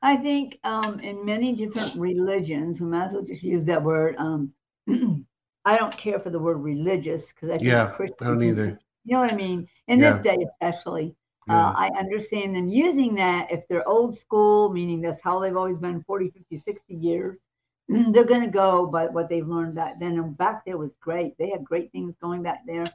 [0.02, 4.16] I think um, in many different religions, we might as well just use that word.
[4.18, 4.52] Um,
[5.64, 8.78] I don't care for the word religious because I think Yeah, Christians, I don't either.
[9.04, 9.66] You know what I mean?
[9.88, 10.12] In Yeah.
[10.12, 11.14] this day, especially,
[11.46, 11.54] Yeah.
[11.56, 15.78] uh, I understand them using that if they're old school, meaning that's how they've always
[15.78, 17.40] been 40, 50, 60 years.
[17.88, 20.18] They're going to go by what they've learned back then.
[20.18, 21.36] And back there was great.
[21.36, 22.86] They had great things going back there.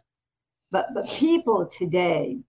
[0.72, 2.40] But but people today,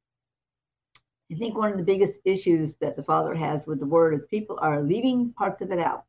[1.30, 4.22] I think one of the biggest issues that the Father has with the Word is
[4.28, 6.04] people are leaving parts of it out.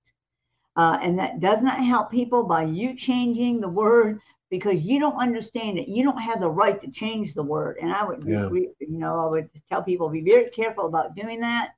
[0.75, 5.17] Uh, and that does not help people by you changing the Word because you don't
[5.21, 5.87] understand it.
[5.87, 7.77] You don't have the right to change the Word.
[7.81, 8.49] And I would, Yeah.
[8.49, 11.75] you know, I would just tell people be very careful about doing that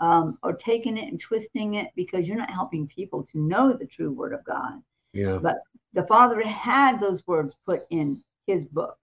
[0.00, 3.86] um, or taking it and twisting it because you're not helping people to know the
[3.86, 5.38] true Word of God Yeah.
[5.38, 5.62] but
[5.92, 9.01] the father had those words put in his book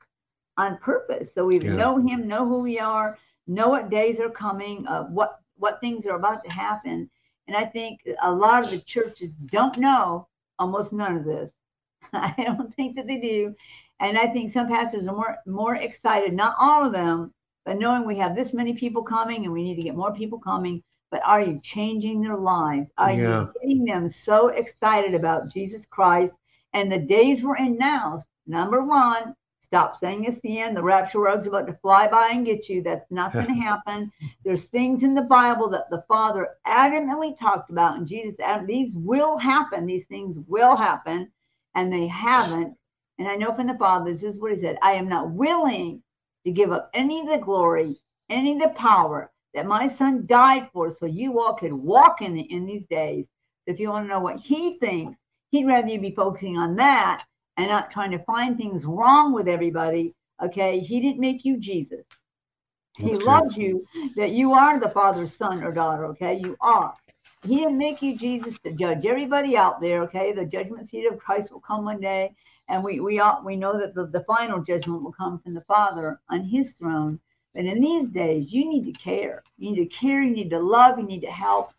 [0.59, 1.33] on purpose.
[1.33, 1.71] So we Yeah.
[1.79, 6.05] know him know who we are know what days are coming uh, what what things
[6.07, 7.09] are about to happen.
[7.47, 10.27] And i think a lot of the churches don't know
[10.59, 11.51] almost none of this.
[12.13, 13.55] I don't think that they do.
[13.99, 17.33] And i think some pastors are more more excited not all of them
[17.65, 20.39] but knowing we have this many people coming and we need to get more people
[20.39, 20.83] coming.
[21.11, 22.91] But are you changing their lives?
[22.97, 23.13] Are Yeah.
[23.13, 26.35] you getting them so excited about jesus christ
[26.73, 29.35] and the days we're in now, number one,
[29.69, 30.75] stop saying it's the end.
[30.75, 32.81] The rapture rug's about to fly by and get you.
[32.81, 34.11] That's not going to happen.
[34.43, 39.37] There's things in the Bible that the Father adamantly talked about, and Jesus, these will
[39.37, 39.85] happen.
[39.85, 41.31] These things will happen,
[41.75, 42.75] and they haven't.
[43.19, 46.01] And I know from the Father, this is what He said I am not willing
[46.45, 47.95] to give up any of the glory,
[48.27, 52.35] any of the power that my Son died for, so you all could walk in
[52.37, 53.27] it in these days.
[53.67, 55.15] If you want to know what He thinks,
[55.51, 57.23] He'd rather you be focusing on that
[57.59, 60.15] and not trying to find things wrong with everybody.
[60.41, 60.79] Okay.
[60.79, 62.05] He didn't make you Jesus.
[62.97, 63.85] He loves you
[64.15, 66.05] that you are the Father's son or daughter.
[66.05, 66.39] Okay.
[66.41, 66.93] You are.
[67.45, 70.03] He didn't make you Jesus to judge everybody out there.
[70.03, 70.31] Okay.
[70.31, 72.33] The judgment seat of Christ will come one day.
[72.69, 75.61] And we we all, we know that the, the final judgment will come from the
[75.67, 77.19] Father on his throne.
[77.53, 79.43] But in these days, you need to care.
[79.57, 80.23] You need to care.
[80.23, 80.97] You need to love.
[80.97, 81.71] You need to help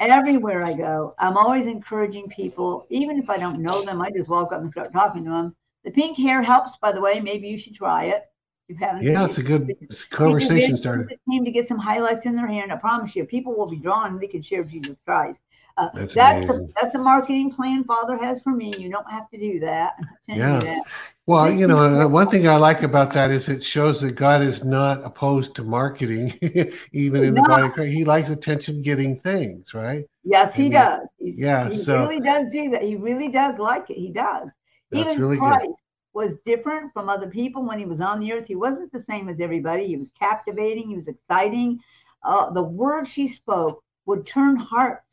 [0.00, 4.28] everywhere I go, I'm always encouraging people, even if I don't know them, I just
[4.28, 5.56] walk up and start talking to them.
[5.84, 7.20] The pink hair helps, by the way.
[7.20, 8.24] Maybe you should try it.
[8.68, 9.04] You haven't.
[9.04, 11.08] Yeah, it's a good People conversation get- starter.
[11.30, 13.76] Came to get some highlights in their hair, and I promise you, people will be
[13.76, 14.18] drawn.
[14.18, 15.40] They can share Jesus Christ.
[15.78, 18.74] Uh, That's that's a, that's a marketing plan Father has for me.
[18.78, 19.94] You don't have to do that.
[19.98, 20.58] I'm not telling Yeah.
[20.58, 20.82] you that.
[21.26, 24.64] Well, you know, one thing I like about that is it shows that God is
[24.64, 26.38] not opposed to marketing,
[26.92, 27.66] even in the body.
[27.66, 27.92] of Christ.
[27.92, 30.04] He likes attention-getting things, right?
[30.22, 31.02] Yes, he does.
[31.18, 32.82] yeah, he so really does do that.
[32.82, 33.96] He really does like it.
[33.96, 34.52] He does.
[34.92, 35.48] Even really good.
[35.48, 35.82] Christ
[36.14, 38.46] was different from other people when he was on the earth.
[38.46, 39.86] He wasn't the same as everybody.
[39.86, 40.88] He was captivating.
[40.88, 41.80] He was exciting.
[42.22, 45.05] Uh, the words he spoke would turn hearts,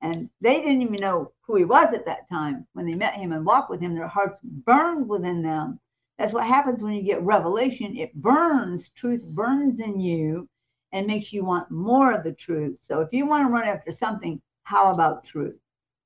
[0.00, 2.66] and they didn't even know who he was at that time.
[2.72, 5.80] When they met him and walked with him, their hearts burned within them.
[6.18, 7.96] That's what happens when you get revelation.
[7.96, 8.90] It burns.
[8.90, 10.48] Truth burns in you
[10.92, 12.78] and makes you want more of the truth.
[12.80, 15.56] So if you want to run after something, how about truth?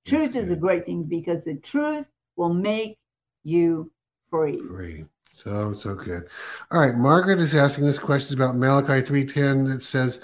[0.05, 2.99] Truth is a great thing because the truth will make
[3.45, 3.90] you
[4.30, 4.59] free.
[4.59, 5.07] Great.
[5.32, 6.28] So so good.
[6.70, 6.95] All right.
[6.95, 9.74] Margaret is asking this question about Malachi 3:10.
[9.74, 10.20] It says,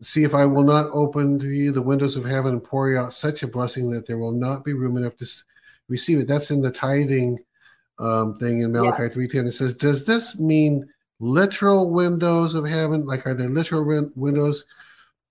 [0.00, 2.98] See if I will not open to you the windows of heaven and pour you
[2.98, 5.26] out such a blessing that there will not be room enough to
[5.88, 6.28] receive it.
[6.28, 7.38] That's in the tithing
[7.98, 9.48] um, thing in Malachi 3:10.
[9.48, 10.88] It says, Does this mean
[11.18, 13.06] literal windows of heaven?
[13.06, 14.64] Like are there literal win- windows?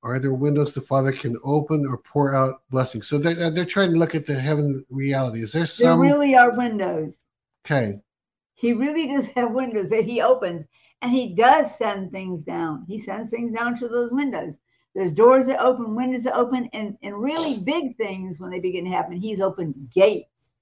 [0.03, 3.07] Are there windows the Father can open or pour out blessings?
[3.07, 5.43] So they're, they're trying to look at the heaven reality.
[5.43, 5.99] Is there some?
[6.01, 7.23] There really are windows.
[7.65, 7.99] okay?
[8.53, 10.65] He really does have windows that he opens
[11.01, 12.85] and he does send things down.
[12.87, 14.57] He sends things down to those windows.
[14.95, 18.85] There's doors that open, windows that open, and, and really big things when they begin
[18.85, 19.15] to happen.
[19.15, 20.53] He's opened gates.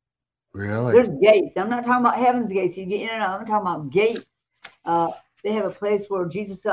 [0.51, 0.93] Really?
[0.93, 1.55] There's gates.
[1.57, 2.77] I'm not talking about heaven's gates.
[2.77, 3.39] You get in and out.
[3.39, 4.25] I'm talking about gates.
[4.83, 5.11] Uh,
[5.43, 6.65] they have a place where Jesus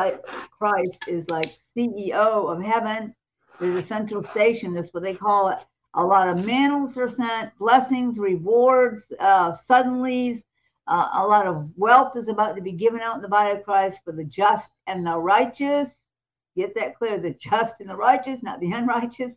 [0.51, 2.13] Christ is like CEO
[2.51, 3.15] of heaven.
[3.61, 4.75] There's a central station.
[4.75, 5.59] That's what they call it.
[5.95, 10.43] A lot of mantles are sent, blessings, rewards, uh, suddenlies.
[10.87, 13.63] Uh, a lot of wealth is about to be given out in the body of
[13.63, 15.91] Christ for the just and the righteous.
[16.57, 19.35] Get that clear the just and the righteous, not the unrighteous.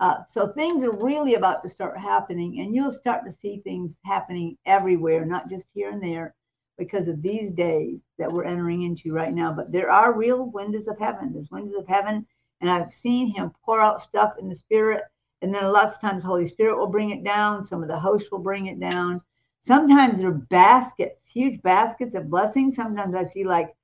[0.00, 3.98] Uh, so things are really about to start happening, and you'll start to see things
[4.04, 6.34] happening everywhere, not just here and there,
[6.78, 9.52] because of these days that we're entering into right now.
[9.52, 11.32] But there are real windows of heaven.
[11.32, 12.24] There's windows of heaven,
[12.60, 15.02] and I've seen Him pour out stuff in the Spirit,
[15.42, 17.64] and then lots of times Holy Spirit will bring it down.
[17.64, 19.20] Some of the hosts will bring it down.
[19.62, 22.76] Sometimes they're baskets, huge baskets of blessings.
[22.76, 23.74] Sometimes I see like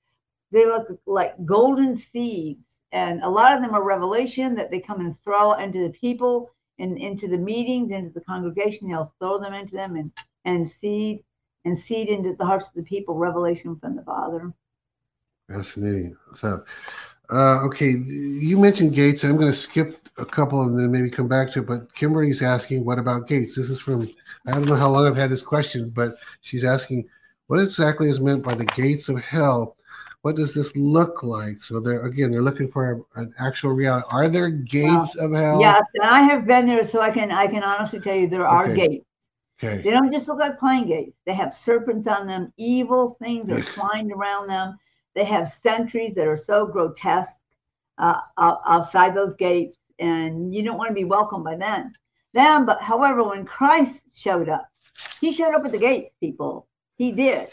[0.53, 5.01] they look like golden seeds and a lot of them are revelation that they come
[5.01, 9.55] and throw into the people and into the meetings into the congregation they'll throw them
[9.55, 10.13] into them and
[10.45, 11.23] and seed
[11.65, 14.53] and seed into the hearts of the people revelation from the father
[15.49, 16.17] Fascinating.
[16.35, 16.65] So,
[17.31, 19.25] uh, okay, you mentioned Gates.
[19.25, 21.67] I'm going to skip a couple and then maybe come back to it.
[21.67, 23.57] But Kimberly's asking, what about Gates?
[23.57, 24.09] This is from,
[24.47, 27.09] I don't know how long I've had this question, but she's asking,
[27.47, 29.77] what exactly is meant by the gates of hell?
[30.23, 31.63] What does this look like?
[31.63, 34.07] So they're again, they're looking for an actual reality.
[34.11, 35.61] Are there gates of hell?
[35.61, 38.47] yes and i have been there so i can i can honestly tell you there
[38.47, 38.89] are Okay.
[38.89, 39.05] gates
[39.63, 39.83] Okay.
[39.83, 41.21] They don't just look like plain gates.
[41.27, 44.77] They have serpents on them, evil things are twined around them.
[45.15, 47.41] They have sentries that are so grotesque
[47.99, 51.93] uh, outside those gates, and you don't want to be welcomed by them.
[52.33, 54.69] Them, but however, when Christ showed up,
[55.21, 56.67] he showed up at the gates, people.
[56.97, 57.51] He did.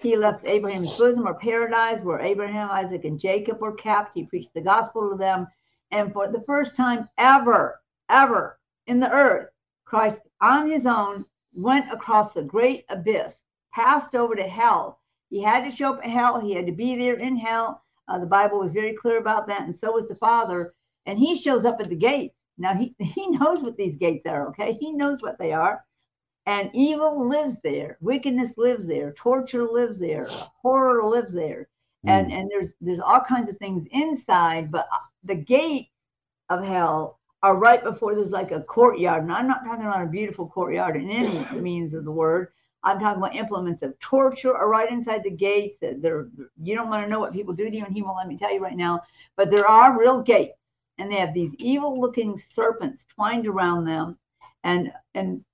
[0.00, 4.12] He left Abraham's bosom or paradise where Abraham, Isaac, and Jacob were kept.
[4.14, 5.46] He preached the gospel to them.
[5.90, 9.48] And for the first time ever, ever in the earth,
[9.84, 13.40] Christ on his own went across the great abyss,
[13.72, 15.00] passed over to hell.
[15.30, 16.40] He had to show up at hell.
[16.40, 17.82] He had to be there in hell.
[18.08, 20.74] Uh, the Bible was very clear about that, and so was the Father.
[21.06, 22.34] And he shows up at the gates.
[22.58, 24.48] Now he he knows what these gates are.
[24.48, 25.84] Okay, he knows what they are.
[26.46, 27.98] And evil lives there.
[28.00, 29.12] Wickedness lives there.
[29.12, 30.26] Torture lives there.
[30.62, 31.68] Horror lives there.
[32.04, 35.88] And and there's there's all kinds of things inside, but uh, the gate
[36.48, 39.24] of hell are right before there's like a courtyard.
[39.24, 42.52] And I'm not talking about a beautiful courtyard in any means of the word.
[42.86, 45.78] I'm talking about implements of torture are right inside the gates.
[45.80, 46.28] They're,
[46.62, 48.38] you don't want to know what people do to you, and he won't let me
[48.38, 49.02] tell you right now.
[49.36, 50.58] But there are real gates,
[50.98, 54.18] and they have these evil-looking serpents twined around them,
[54.64, 55.44] and and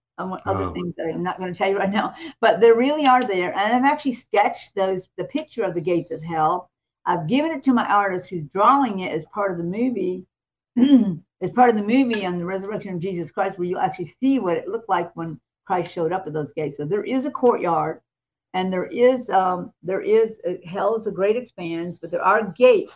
[0.47, 0.73] other Wow.
[0.75, 2.15] things that I'm not going to tell you right now.
[2.41, 6.11] But they really are there, and I've actually sketched those the picture of the gates
[6.11, 6.71] of hell.
[7.07, 10.27] I've given it to my artist who's drawing it as part of the movie
[11.43, 14.39] as part of the movie on the resurrection of Jesus Christ, where you'll actually see
[14.39, 16.77] what it looked like when Christ showed up at those gates.
[16.77, 18.01] So there is a courtyard,
[18.55, 22.53] and there is um, there is uh, hell is a great expanse, but there are
[22.57, 22.93] gates,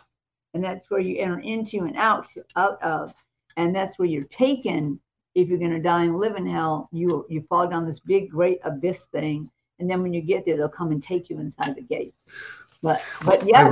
[0.53, 3.13] and that's where you enter into and out out of,
[3.55, 4.99] and that's where you're taken.
[5.35, 8.31] If you're going to die and live in hell, you you fall down this big
[8.31, 9.49] great abyss thing,
[9.79, 12.13] and then when you get there, they'll come and take you inside the gate.
[12.81, 13.71] But but yes,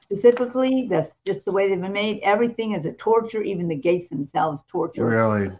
[0.00, 2.20] specifically, that's just the way they've been made.
[2.22, 5.06] Everything is a torture, even the gates themselves torture.
[5.06, 5.50] Really?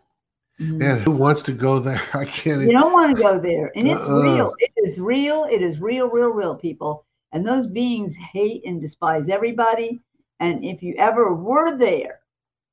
[0.60, 0.78] Mm-hmm.
[0.78, 2.02] Man, who wants to go there?
[2.14, 2.62] I can't.
[2.62, 4.22] You don't want to go there, and it's uh-uh.
[4.22, 4.54] real.
[4.58, 5.44] It is real.
[5.44, 7.04] It is real, real, real, people.
[7.32, 10.00] And those beings hate and despise everybody.
[10.40, 12.20] And if you ever were there,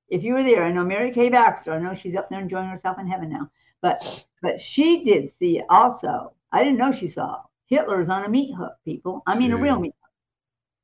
[0.10, 1.30] if you were there, I know Mary K.
[1.30, 1.72] Baxter.
[1.72, 3.50] I know she's up there enjoying herself in heaven now.
[3.82, 6.34] But but she did see it also.
[6.52, 9.24] I didn't know she saw Hitler's on a meat hook, people.
[9.28, 9.58] I mean, yeah.
[9.58, 10.12] a real meat hook.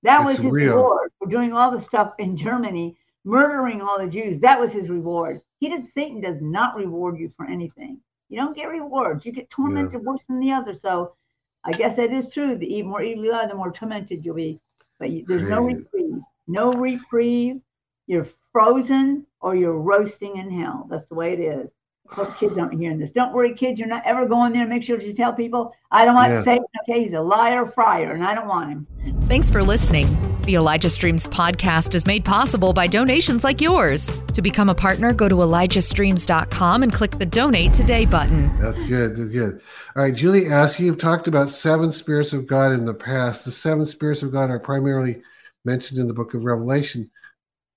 [0.03, 0.75] That it's was his real.
[0.75, 4.39] reward for doing all the stuff in Germany, murdering all the Jews.
[4.39, 5.41] That was his reward.
[5.65, 5.85] He did.
[5.87, 7.99] Satan does not reward you for anything.
[8.29, 9.25] You don't get rewards.
[9.25, 9.99] You get tormented yeah.
[9.99, 10.75] worse than the other.
[10.75, 11.15] So,
[11.63, 12.55] I guess that is true.
[12.55, 14.59] The more evil you are, the more tormented you'll be.
[14.99, 16.19] But there's no reprieve.
[16.47, 17.61] No reprieve.
[18.05, 20.85] You're frozen or you're roasting in hell.
[20.87, 21.73] That's the way it is.
[22.09, 23.09] Hope kids aren't hearing this.
[23.09, 23.79] Don't worry, kids.
[23.79, 24.67] You're not ever going there.
[24.67, 26.43] Make sure you tell people, I don't want yeah.
[26.43, 26.65] Satan.
[26.83, 28.87] Okay, he's a liar, friar, and I don't want him.
[29.21, 30.34] Thanks for listening.
[30.45, 34.21] The Elijah Streams podcast is made possible by donations like yours.
[34.33, 38.55] To become a partner, go to ElijahStreams.com and click the Donate Today button.
[38.59, 39.15] That's good.
[39.15, 39.59] That's good.
[39.95, 43.43] All right, Julie asked, you've talked about seven spirits of God in the past.
[43.43, 45.23] The seven spirits of God are primarily
[45.65, 47.09] mentioned in the book of Revelation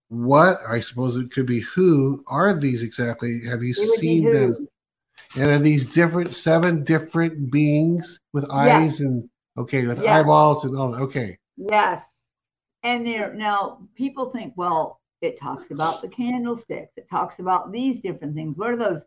[0.08, 3.40] what I suppose it could be who are these exactly?
[3.48, 4.68] Have you seen them?
[5.36, 9.00] And are these different seven different beings with eyes yes.
[9.00, 10.08] and okay with yes.
[10.08, 10.94] eyeballs and all?
[10.94, 11.38] Okay.
[11.56, 12.02] Yes,
[12.82, 16.92] and there now people think, well, it talks about the candlesticks.
[16.96, 18.56] It talks about these different things.
[18.56, 19.04] What are those?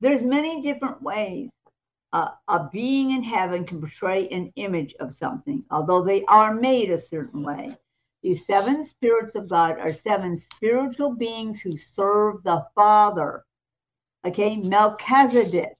[0.00, 1.50] There's many different ways
[2.12, 6.90] uh, a being in heaven can portray an image of something, although they are made
[6.90, 7.76] a certain way.
[8.22, 13.44] These seven spirits of God are seven spiritual beings who serve the Father.
[14.26, 15.74] Okay, Melchizedek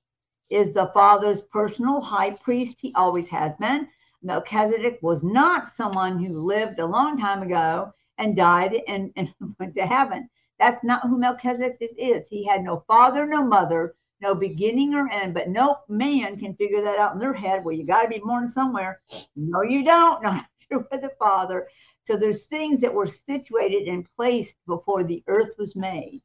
[0.48, 2.78] is the Father's personal high priest.
[2.80, 3.88] He always has been.
[4.22, 9.74] Melchizedek was not someone who lived a long time ago and died and, and went
[9.74, 10.28] to heaven.
[10.58, 12.28] That's not who Melchizedek is.
[12.28, 16.82] He had no father, no mother, no beginning or end, but no man can figure
[16.82, 17.64] that out in their head.
[17.64, 19.00] Well, you got to be born somewhere.
[19.34, 20.22] No, you don't.
[20.22, 21.68] Not you're with the Father.
[22.04, 26.22] So there's things that were situated and placed before the earth was made,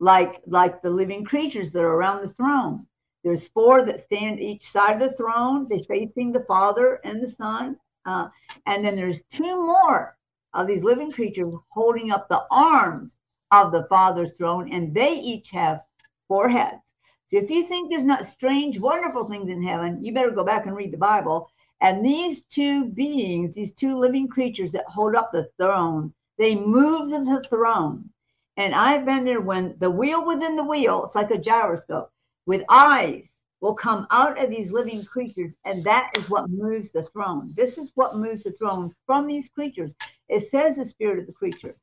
[0.00, 2.86] like like the living creatures that are around the throne.
[3.26, 5.66] There's four that stand each side of the throne.
[5.68, 8.28] They're facing the Father and the Son, uh,
[8.66, 10.16] and then there's two more
[10.54, 13.16] of these living creatures holding up the arms
[13.50, 15.82] of the Father's throne, and they each have
[16.28, 16.92] four heads.
[17.26, 20.66] So if you think there's not strange, wonderful things in heaven, you better go back
[20.66, 21.50] and read the Bible
[21.80, 27.10] and these two beings, these two living creatures that hold up the throne, they move
[27.10, 28.08] the throne.
[28.56, 32.10] And I've been there when the wheel within the wheel, it's like a gyroscope,
[32.46, 37.02] with eyes will come out of these living creatures, and that is what moves the
[37.02, 37.52] throne.
[37.56, 39.94] This is what moves the throne from these creatures.
[40.28, 41.76] It says the spirit of the creature.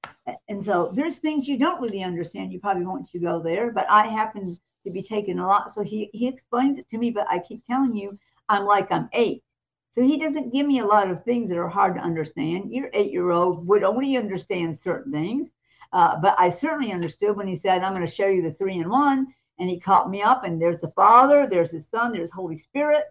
[0.47, 2.53] And so there's things you don't really understand.
[2.53, 5.71] You probably won't you go there, but I happen to be taking a lot.
[5.71, 8.17] So he he explains it to me, but I keep telling you,
[8.49, 9.43] I'm like I'm eight.
[9.91, 12.73] So he doesn't give me a lot of things that are hard to understand.
[12.73, 15.49] Your eight year old would only understand certain things.
[15.91, 18.79] Uh, but I certainly understood when he said, I'm going to show you the three
[18.79, 19.27] in one.
[19.59, 23.03] And he caught me up, and there's the Father, there's his Son, there's Holy Spirit.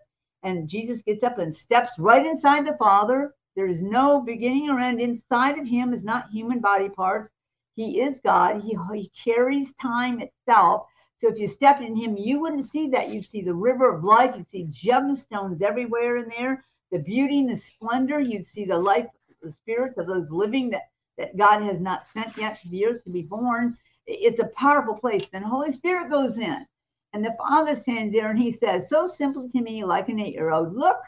[0.42, 3.34] And Jesus gets up and steps right inside the Father.
[3.54, 5.00] There's no beginning or end.
[5.00, 7.30] Inside of him is not human body parts.
[7.74, 8.60] He is God.
[8.60, 10.86] He, he carries time itself.
[11.18, 13.10] So if you stepped in him, you wouldn't see that.
[13.10, 14.34] You'd see the river of life.
[14.36, 18.20] You'd see gemstones everywhere in there the beauty and the splendor.
[18.20, 19.06] You'd see the life,
[19.42, 23.02] the spirits of those living that, that God has not sent yet to the earth
[23.04, 23.76] to be born.
[24.06, 25.26] It's a powerful place.
[25.26, 26.66] Then the Holy Spirit goes in,
[27.12, 30.34] and the Father stands there and he says, so simply to me, like an eight
[30.34, 30.98] year old, look,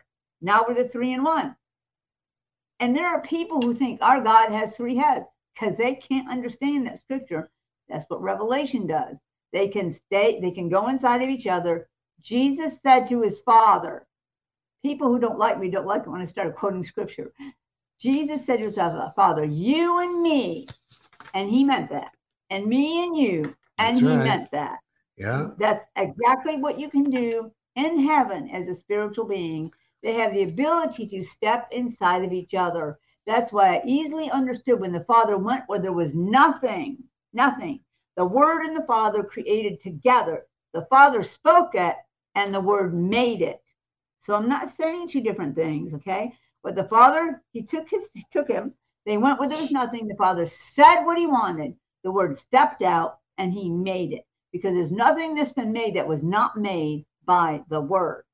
[0.41, 1.57] now we're the three in one.
[2.81, 6.87] And there are people who think our God has three heads because they can't understand
[6.87, 7.51] that scripture.
[7.89, 9.19] That's what Revelation does.
[9.53, 11.89] They can stay, they can go inside of each other.
[12.21, 14.07] Jesus said to his Father,
[14.83, 17.33] people who don't like me don't like it when I start quoting scripture.
[18.01, 20.67] Jesus said to his Father, you and me,
[21.33, 22.11] and he meant that,
[22.55, 23.43] and me and you,
[23.79, 24.25] and That's he right.
[24.25, 24.79] meant that.
[25.17, 25.49] Yeah.
[25.59, 29.73] That's exactly what you can do in heaven as a spiritual being.
[30.05, 32.99] They have the ability to step inside of each other.
[33.27, 36.99] That's why I easily understood when the Father went where there was nothing,
[37.33, 37.81] nothing.
[38.17, 40.47] The Word and the Father created together.
[40.73, 41.97] The Father spoke it,
[42.37, 43.61] and the Word made it.
[44.21, 46.33] So I'm not saying two different things, okay?
[46.63, 48.73] But the father, he took his, he took him.
[49.05, 50.07] They went where there was nothing.
[50.07, 51.75] The father said what he wanted.
[52.05, 56.07] The word stepped out, and he made it because there's nothing that's been made that
[56.07, 58.25] was not made by the word.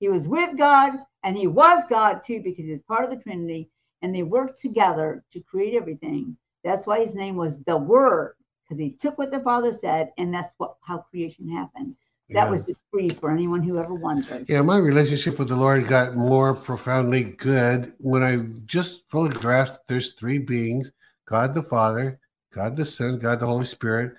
[0.00, 0.94] He was with God,
[1.24, 3.68] and he was God too because he's part of the Trinity,
[4.02, 6.36] and they worked together to create everything.
[6.64, 10.32] That's why his name was the Word because he took what the Father said, and
[10.32, 11.96] that's what how creation happened.
[12.30, 12.50] That Yeah.
[12.50, 14.48] was just free for anyone who ever wondered.
[14.48, 19.88] Yeah, my relationship with the Lord got more profoundly good when I just fully grasped
[19.88, 20.92] there's three beings
[21.26, 22.20] God the Father,
[22.52, 24.14] God the Son, God the Holy Spirit,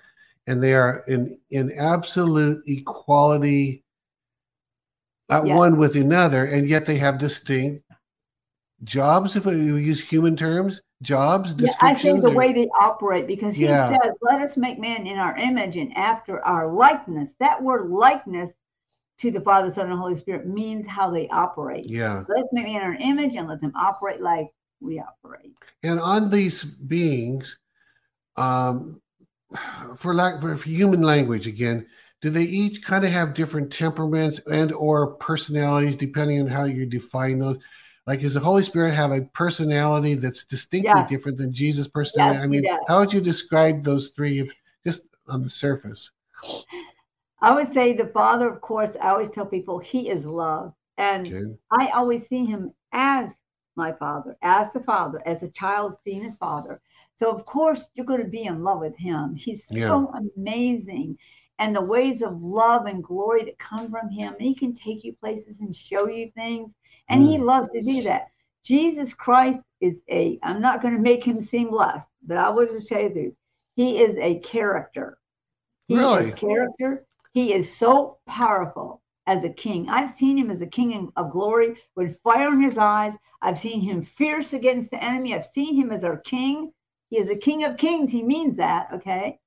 [0.46, 3.84] and they are in, in absolute equality
[5.28, 5.56] at Yeah.
[5.56, 7.84] one with another, and yet they have distinct
[8.82, 13.26] jobs, if we use human terms, jobs, Yeah, I think the or- way they operate
[13.26, 13.90] because he Yeah.
[13.90, 18.52] says, "Let us make man in our image and after our likeness." That word "likeness"
[19.18, 21.86] to the Father, Son, and Holy Spirit means how they operate.
[21.86, 22.24] yeah.
[22.28, 24.50] Let's make man in our image and let them operate like
[24.80, 25.54] we operate.
[25.82, 27.58] and on these beings
[28.40, 29.00] um
[29.98, 31.86] for lack for human language again
[32.22, 36.86] do they each kind of have different temperaments and or personalities depending on how you
[36.86, 37.58] define those
[38.06, 41.08] like does the holy spirit have a personality that's distinctly Yes.
[41.10, 44.52] different than jesus personality Yes, i mean how would you describe those three if,
[44.84, 46.10] just on the surface
[47.42, 48.90] I would say the Father, of course.
[49.00, 53.34] I always tell people he is love, and okay I always see him as
[53.76, 56.80] my father, as the father, as a child seeing his father.
[57.20, 59.34] So of course you're going to be in love with him.
[59.34, 61.18] He's so amazing.
[61.58, 65.12] And the ways of love and glory that come from him, he can take you
[65.12, 66.72] places and show you things.
[67.10, 67.44] And he mm.
[67.44, 68.28] loves to do that.
[68.64, 72.66] Jesus Christ is a, I'm not going to make him seem less, but I will
[72.66, 73.36] just tell you,
[73.76, 75.18] he is a character.
[75.88, 76.24] He Really?
[76.24, 77.04] is character.
[77.34, 79.90] He is so powerful as a king.
[79.90, 83.14] I've seen him as a king of glory with fire in his eyes.
[83.42, 85.34] I've seen him fierce against the enemy.
[85.34, 86.72] I've seen him as our king.
[87.10, 88.10] He is a king of kings.
[88.10, 89.38] He means that, okay?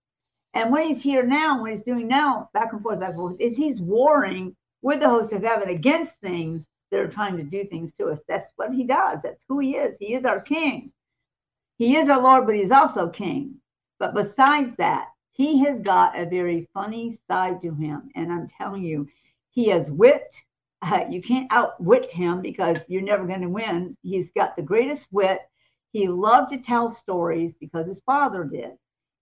[0.53, 3.37] And what he's here now, what he's doing now, back and forth, back and forth,
[3.39, 7.63] is he's warring with the host of heaven against things that are trying to do
[7.63, 8.19] things to us.
[8.27, 9.23] That's what he does.
[9.23, 9.97] That's who he is.
[9.97, 10.91] He is our king.
[11.77, 13.55] He is our Lord, but he's also king.
[13.97, 18.09] But besides that, he has got a very funny side to him.
[18.15, 19.07] And I'm telling you,
[19.49, 20.35] he has wit.
[20.83, 23.97] Uh, you can't outwit him because you're never going to win.
[24.03, 25.39] He's got the greatest wit.
[25.93, 28.71] He loved to tell stories because his father did.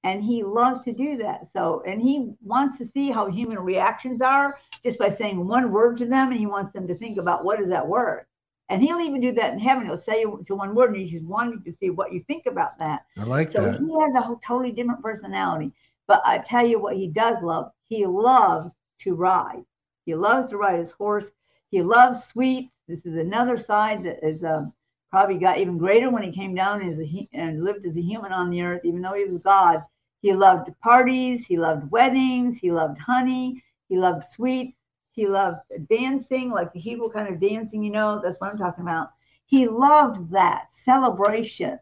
[0.04, 1.46] And he loves to do that.
[1.46, 5.98] So, and he wants to see how human reactions are just by saying one word
[5.98, 6.32] to them.
[6.32, 8.26] And he wants them to think about what is that word.
[8.70, 9.86] And he'll even do that in heaven.
[9.86, 12.80] He'll say to one word, and he's just wanting to see what you think about
[12.80, 13.06] that.
[13.18, 15.74] i like So that he has a whole, totally different personality.
[16.08, 17.72] But I tell you what he does love.
[17.84, 19.66] He loves to ride.
[20.06, 21.32] He loves to ride his horse.
[21.70, 22.72] He loves sweets.
[22.88, 24.74] This is another side that is um,
[25.12, 28.32] probably got even greater when he came down as a, and lived as a human
[28.32, 29.84] on the earth, even though he was God.
[30.22, 31.46] He loved parties.
[31.46, 32.58] He loved weddings.
[32.58, 33.64] He loved honey.
[33.90, 34.78] He loved sweets.
[35.12, 35.60] He loved
[35.90, 39.10] dancing, like the Hebrew kind of dancing, you know, that's what I'm talking about.
[39.46, 41.78] He loved that celebration.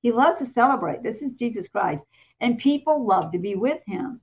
[0.00, 1.04] He loves to celebrate.
[1.04, 2.04] This is Jesus Christ.
[2.40, 4.20] And people love to be with him.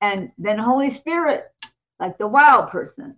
[0.00, 1.52] And then Holy Spirit,
[2.00, 3.14] like the wild person,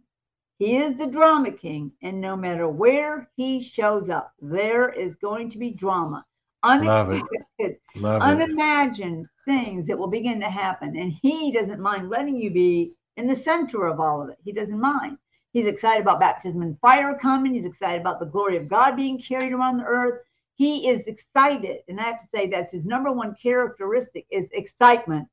[0.59, 1.93] he is the drama king.
[2.03, 6.25] And no matter where he shows up, there is going to be drama.
[6.63, 10.97] Unexpected, love it unimagined things that will begin to happen.
[10.97, 14.39] And he doesn't mind letting you be in the center of all of it.
[14.45, 15.19] He doesn't mind.
[15.53, 17.55] He's excited about baptism and fire coming.
[17.55, 20.23] He's excited about the glory of God being carried around the earth.
[20.57, 21.83] He is excited.
[21.89, 25.29] And I have to say that's his number one characteristic is excitement.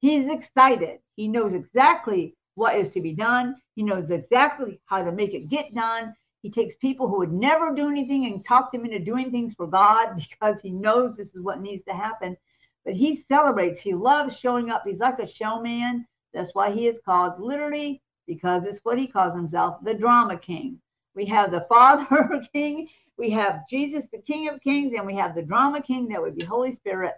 [0.00, 1.00] He's excited.
[1.16, 3.54] He knows exactly what is to be done.
[3.76, 6.14] He knows exactly how to make it get done.
[6.42, 9.66] He takes people who would never do anything and talk them into doing things for
[9.66, 12.36] God because he knows this is what needs to happen.
[12.84, 13.78] But he celebrates.
[13.78, 14.82] He loves showing up.
[14.84, 16.06] He's like a showman.
[16.32, 20.80] That's why he is called literally, because it's what he calls himself, the drama king.
[21.14, 22.88] We have the Father King,
[23.18, 26.36] we have Jesus, the King of Kings, and we have the drama king that would
[26.36, 27.14] be Holy Spirit.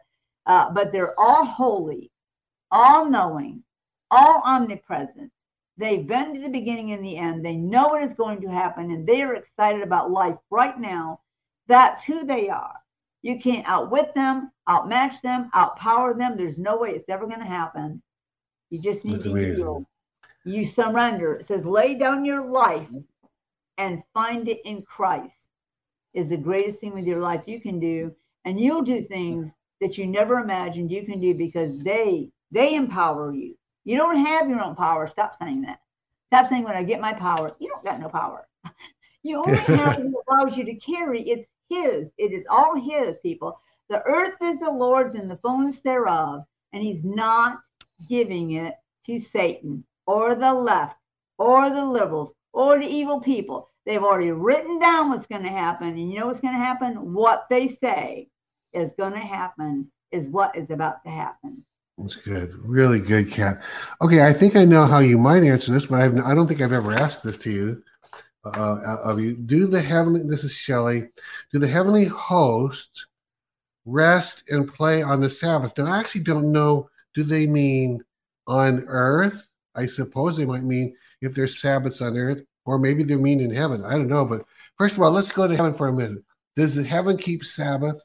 [0.46, 2.10] Uh, but they're all holy,
[2.70, 3.62] all knowing,
[4.10, 5.30] all omnipresent.
[5.76, 7.44] They've been to the beginning and the end.
[7.44, 11.20] They know what is going to happen, and they are excited about life right now.
[11.68, 12.74] That's who they are.
[13.22, 16.36] You can't outwit them, outmatch them, outpower them.
[16.36, 18.02] There's no way it's ever going to happen.
[18.70, 19.58] You just need That's to amazing.
[19.58, 19.86] yield.
[20.44, 21.34] You surrender.
[21.34, 22.88] It says, lay down your life
[23.76, 25.48] and find it in Christ
[26.14, 28.14] is the greatest thing with your life you can do.
[28.44, 33.34] And you'll do things that you never imagined you can do because they they empower
[33.34, 33.57] you.
[33.88, 35.06] You don't have your own power.
[35.06, 35.80] Stop saying that.
[36.26, 37.56] Stop saying when I get my power.
[37.58, 38.46] You don't got no power.
[39.24, 41.22] You only have what allows you to carry.
[41.22, 42.10] It's his.
[42.18, 43.58] It is all his, people.
[43.88, 47.58] The earth is the Lord's and the fullness thereof, and he's not
[48.08, 48.74] giving it
[49.06, 50.96] to Satan or the left
[51.36, 53.68] or the liberals or the evil people.
[53.86, 55.88] They've already written down what's going to happen.
[55.88, 57.12] And you know what's going to happen?
[57.12, 58.28] What they say
[58.72, 61.64] is going to happen is what is about to happen.
[61.98, 62.54] That's good.
[62.64, 63.60] Really good, Kat.
[64.00, 66.60] Okay, I think I know how you might answer this, but I've, I don't think
[66.60, 67.82] I've ever asked this to you.
[68.44, 70.22] Uh, of you, do the heavenly?
[70.22, 71.08] This is Shelley.
[71.52, 73.06] Do the heavenly host
[73.84, 75.76] rest and play on the Sabbath?
[75.76, 76.88] Now, I actually don't know.
[77.14, 78.02] Do they mean
[78.46, 79.48] on earth?
[79.74, 83.50] I suppose they might mean if there's Sabbaths on earth, or maybe they mean in
[83.50, 83.84] heaven.
[83.84, 84.24] I don't know.
[84.24, 84.44] But
[84.78, 86.22] first of all, let's go to heaven for a minute.
[86.54, 88.00] Does heaven keep Sabbath?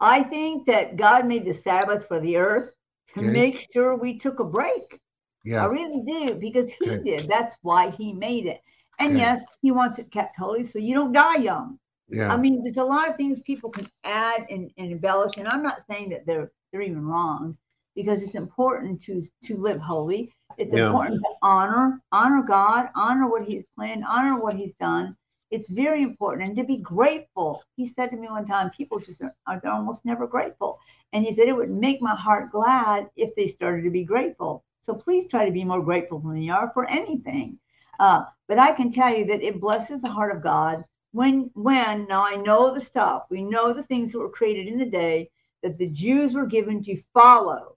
[0.00, 2.72] I think that God made the Sabbath for the earth
[3.14, 3.32] to Okay.
[3.32, 5.00] make sure we took a break.
[5.44, 5.62] Yeah.
[5.62, 7.04] I really do because He Okay.
[7.04, 7.28] did.
[7.28, 8.60] That's why He made it.
[8.98, 9.18] And Okay.
[9.18, 11.78] yes, He wants it kept holy so you don't die young.
[12.08, 12.34] Yeah.
[12.34, 15.62] I mean, there's a lot of things people can add and, and embellish, and I'm
[15.62, 17.56] not saying that they're they're even wrong
[17.94, 20.32] because it's important to to live holy.
[20.58, 20.86] It's Yeah.
[20.86, 25.16] important to honor honor God, honor what He's planned, honor what He's done.
[25.50, 27.62] It's very important, and to be grateful.
[27.76, 30.78] He said to me one time, people just are, are they're almost never grateful,
[31.12, 34.64] and he said it would make my heart glad if they started to be grateful.
[34.82, 37.58] So please try to be more grateful than you are for anything.
[37.98, 42.06] Uh, but I can tell you that it blesses the heart of God when when
[42.06, 45.30] now I know the stuff, we know the things that were created in the day
[45.62, 47.76] that the Jews were given to follow.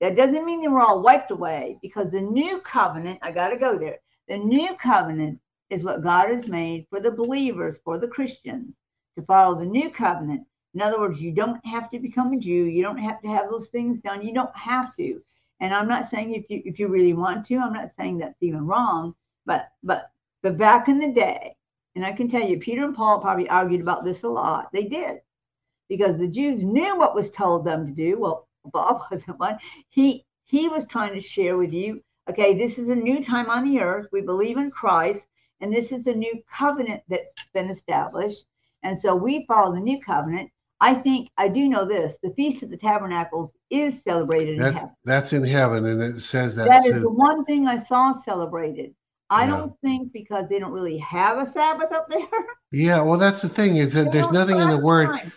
[0.00, 3.58] That doesn't mean they were all wiped away because the new covenant, I got to
[3.58, 3.98] go there.
[4.28, 5.40] The new covenant
[5.70, 8.74] is what God has made for the believers, for the Christians
[9.16, 10.46] to follow the new covenant.
[10.74, 12.64] In other words, you don't have to become a Jew.
[12.64, 14.22] You don't have to have those things done.
[14.22, 15.20] You don't have to.
[15.60, 18.42] And I'm not saying if you if you really want to, I'm not saying that's
[18.42, 19.14] even wrong.
[19.46, 20.10] But but
[20.42, 21.56] but back in the day,
[21.94, 24.70] and I can tell you, Peter and Paul probably argued about this a lot.
[24.72, 25.20] They did
[25.88, 28.18] because the Jews knew what was told them to do.
[28.18, 29.58] Well, Bob wasn't one.
[29.88, 33.64] He he was trying to share with you, okay, this is a new time on
[33.64, 34.06] the earth.
[34.12, 35.26] We believe in Christ,
[35.60, 38.46] and this is the new covenant that's been established.
[38.82, 40.50] And so we follow the new covenant.
[40.80, 44.78] I think I do know this: the Feast of the Tabernacles is celebrated in That's
[44.78, 44.96] heaven.
[45.04, 46.66] that's in heaven, and it says that.
[46.68, 47.00] That too.
[47.00, 48.94] the one thing I saw celebrated.
[49.28, 49.50] I Yeah.
[49.58, 52.26] don't think because they don't really have a Sabbath up there.
[52.72, 53.00] yeah.
[53.02, 55.06] Well, that's the thing is that there's nothing in the word.
[55.08, 55.32] time.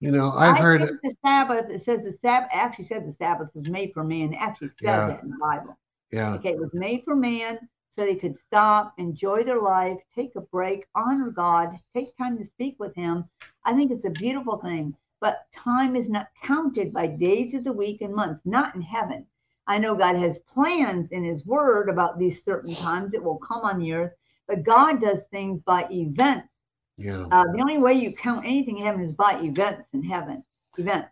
[0.00, 0.80] You know, I've I heard.
[1.02, 1.70] the Sabbath.
[1.70, 4.32] It says the Sabbath actually said the Sabbath was made for man.
[4.34, 5.06] It actually says Yeah.
[5.08, 5.76] that in the Bible.
[6.10, 6.34] Yeah.
[6.34, 7.58] Okay, it was made for man
[7.92, 12.44] so they could stop, enjoy their life, take a break, honor God, take time to
[12.44, 13.24] speak with Him.
[13.64, 14.96] I think it's a beautiful thing.
[15.20, 19.26] But time is not counted by days of the week and months, not in heaven.
[19.66, 23.62] I know God has plans in His Word about these certain times that will come
[23.62, 24.12] on the earth,
[24.48, 26.48] but God does things by events.
[26.96, 27.26] Yeah.
[27.30, 30.42] Uh, the only way you count anything in heaven is by events in heaven,
[30.76, 31.10] events.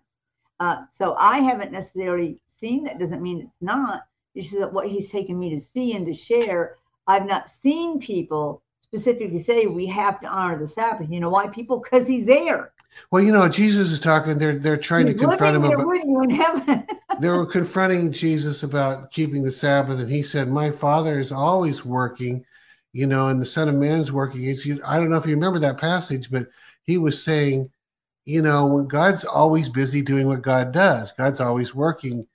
[0.59, 2.99] Uh, so I haven't necessarily seen that.
[2.99, 4.03] Doesn't mean it's not.
[4.37, 6.77] Just that what he's taken me to see and to share.
[7.07, 11.09] I've not seen people specifically say we have to honor the Sabbath.
[11.11, 11.49] You know why?
[11.49, 12.73] People because he's there.
[13.11, 14.39] Well, you know, Jesus is talking.
[14.39, 15.87] They're they're trying he's to confront him about.
[15.87, 16.87] with you in heaven.
[17.19, 21.85] They were confronting Jesus about keeping the Sabbath, and he said, "My Father is always
[21.85, 22.47] working,
[22.95, 25.35] you know, and the Son of Man's working." It's, you, I don't know if you
[25.35, 26.47] remember that passage, but
[26.85, 27.69] he was saying,
[28.25, 32.27] you know, when God's always busy doing what God does, God's always working.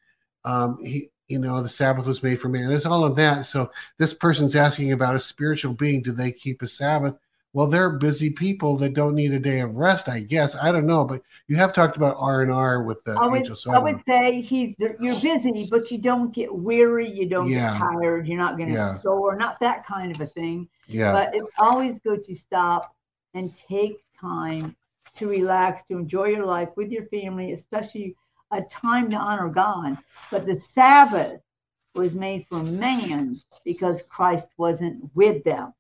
[0.43, 2.72] Um, he, you know, the Sabbath was made for man.
[2.72, 3.45] It's all of that.
[3.45, 6.02] So this person's asking about a spiritual being.
[6.02, 7.15] Do they keep a Sabbath?
[7.53, 10.10] Well, they're busy people that don't need a day of rest.
[10.10, 13.14] I guess I don't know, but you have talked about R and R with the
[13.14, 13.56] I would, angel.
[13.56, 17.72] So I would say he's you're busy, but you don't get weary, you don't Yeah.
[17.72, 18.95] get tired, you're not going to Yeah.
[18.95, 20.68] soar, not that kind of a thing.
[20.88, 22.93] yeah, But it's always good to stop
[23.35, 24.76] and take time
[25.14, 28.18] to relax, to enjoy your life with your family, especially
[28.57, 29.98] a time to honor God.
[30.32, 31.41] But the Sabbath
[31.94, 35.73] was made for man because Christ wasn't with them.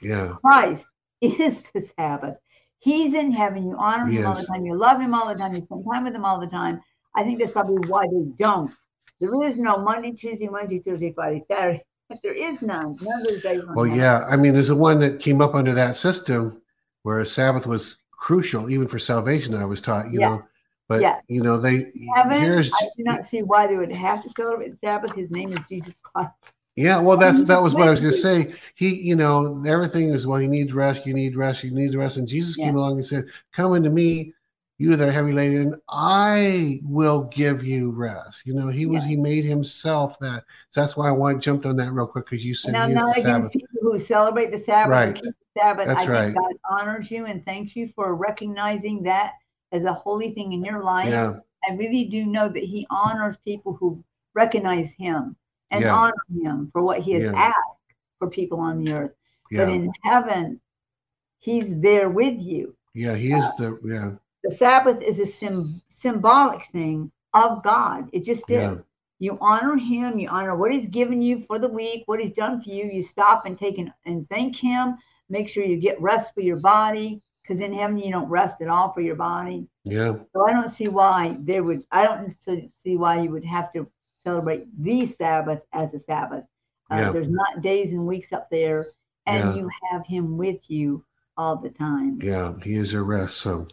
[0.00, 0.34] yeah.
[0.44, 0.86] Christ
[1.20, 2.36] is the Sabbath.
[2.78, 3.68] He's in heaven.
[3.68, 4.64] You honor him all the time.
[4.64, 5.52] You love him all the time.
[5.54, 6.80] You spend time with him all the time.
[7.14, 8.72] I think that's probably why they don't.
[9.20, 11.84] There is no Monday, Tuesday, Wednesday, Thursday, Friday, Saturday.
[12.08, 12.96] But there is none.
[13.00, 13.62] None of those days.
[13.72, 14.26] Well, yeah.
[14.28, 16.60] I mean, there's the one that came up under that system
[17.04, 19.54] where a Sabbath was crucial, even for salvation.
[19.54, 20.42] I was taught, you know.
[20.90, 21.22] But Yes.
[21.28, 21.84] you know, they
[22.16, 25.14] Heaven, here's I do not see why they would have to celebrate Sabbath.
[25.14, 26.32] His name is Jesus Christ.
[26.74, 26.98] yeah.
[26.98, 28.54] Well, that's that was what I was going to say.
[28.74, 30.42] He, you know, everything is well.
[30.42, 31.06] You need rest.
[31.06, 31.62] You need rest.
[31.62, 32.16] You need rest.
[32.16, 32.66] And Jesus Yeah.
[32.66, 34.34] came along and said, "Come unto me,
[34.78, 39.04] you that are heavy laden, and I will give you rest." You know, he was
[39.04, 39.10] Yeah.
[39.10, 40.42] he made himself that.
[40.70, 42.88] So that's why I want jumped on that real quick because you said And I'm
[42.88, 43.52] he is not the against Sabbath.
[43.52, 45.08] people who celebrate the Sabbath Right.
[45.10, 45.86] and keep the Sabbath.
[45.86, 46.34] That's I think right.
[46.34, 49.34] God honors you and thanks you for recognizing that
[49.72, 51.10] as a holy thing in your life.
[51.10, 51.34] Yeah,
[51.68, 54.02] I really do know that He honors people who
[54.34, 55.36] recognize Him
[55.70, 55.94] and Yeah.
[55.94, 57.32] honor Him for what He has Yeah.
[57.34, 59.14] asked for people on the earth.
[59.52, 60.60] But in heaven,
[61.38, 62.74] He's there with you.
[62.94, 63.14] yeah.
[63.14, 64.12] He is the yeah.
[64.44, 68.08] The Sabbath is a sim- symbolic thing of God.
[68.12, 68.82] It just is.
[69.18, 72.62] You honor him, you honor what he's given you for the week, what he's done
[72.62, 72.86] for you.
[72.86, 74.96] You stop and take and, and thank him.
[75.28, 77.20] Make sure you get rest for your body
[77.50, 79.66] because in heaven you don't rest at all for your body.
[79.84, 80.14] Yeah.
[80.32, 83.72] So I don't see why there would, I don't see see why you would have
[83.72, 83.88] to
[84.24, 86.44] celebrate the Sabbath as a Sabbath.
[86.92, 87.12] Uh, Yeah.
[87.12, 88.88] There's not days and weeks up there,
[89.26, 89.54] and Yeah.
[89.62, 91.04] you have him with you
[91.36, 92.18] all the time.
[92.22, 92.52] Yeah.
[92.62, 93.38] He is a rest.
[93.38, 93.66] So,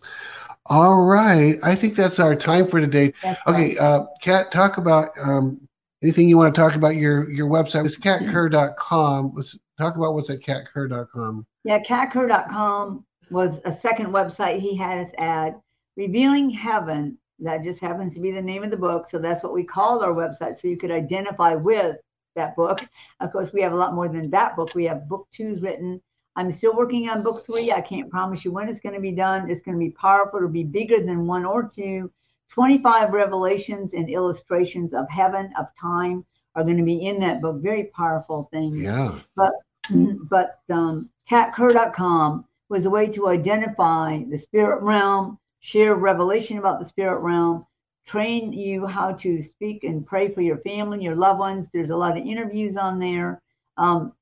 [0.65, 1.57] all right.
[1.61, 3.13] I think that's our time for today.
[3.21, 3.77] That's Okay, right.
[3.77, 5.61] uh, Kat, talk about um,
[6.01, 7.85] anything you want to talk about your your website.
[7.85, 9.33] It's katkerr.com.
[9.35, 11.45] Let's talk about what's at katkerr.com.
[11.63, 15.59] Yeah, katkerr.com was a second website he had us add.
[15.95, 19.07] Revealing Heaven, that just happens to be the name of the book.
[19.07, 20.55] So that's what we called our website.
[20.55, 21.97] So you could identify with
[22.35, 22.79] that book.
[23.19, 24.75] Of course, we have a lot more than that book.
[24.75, 25.99] We have book two's written.
[26.35, 27.71] I'm still working on book three.
[27.71, 29.49] I can't promise you when it's going to be done.
[29.49, 30.37] It's going to be powerful.
[30.37, 32.11] It'll be bigger than one or two.
[32.49, 36.23] 25 revelations and illustrations of heaven, of time
[36.55, 37.59] are going to be in that book.
[37.59, 38.75] Very powerful thing.
[38.75, 39.17] Yeah.
[39.35, 39.53] But,
[40.29, 46.85] but um, katkerr.com was a way to identify the spirit realm, share revelation about the
[46.85, 47.65] spirit realm,
[48.05, 51.69] train you how to speak and pray for your family, your loved ones.
[51.69, 53.41] There's a lot of interviews on there.
[53.77, 54.13] Um,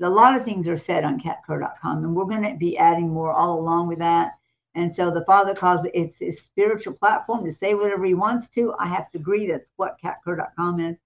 [0.00, 3.32] a lot of things are said on katkerr.com, and we're going to be adding more
[3.32, 4.32] all along with that.
[4.74, 8.50] And so the Father calls it it's a spiritual platform to say whatever he wants
[8.50, 8.74] to.
[8.78, 10.96] I have to agree that's what katkerr.com is.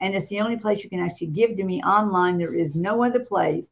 [0.00, 2.38] And it's the only place you can actually give to me online.
[2.38, 3.70] There is no other place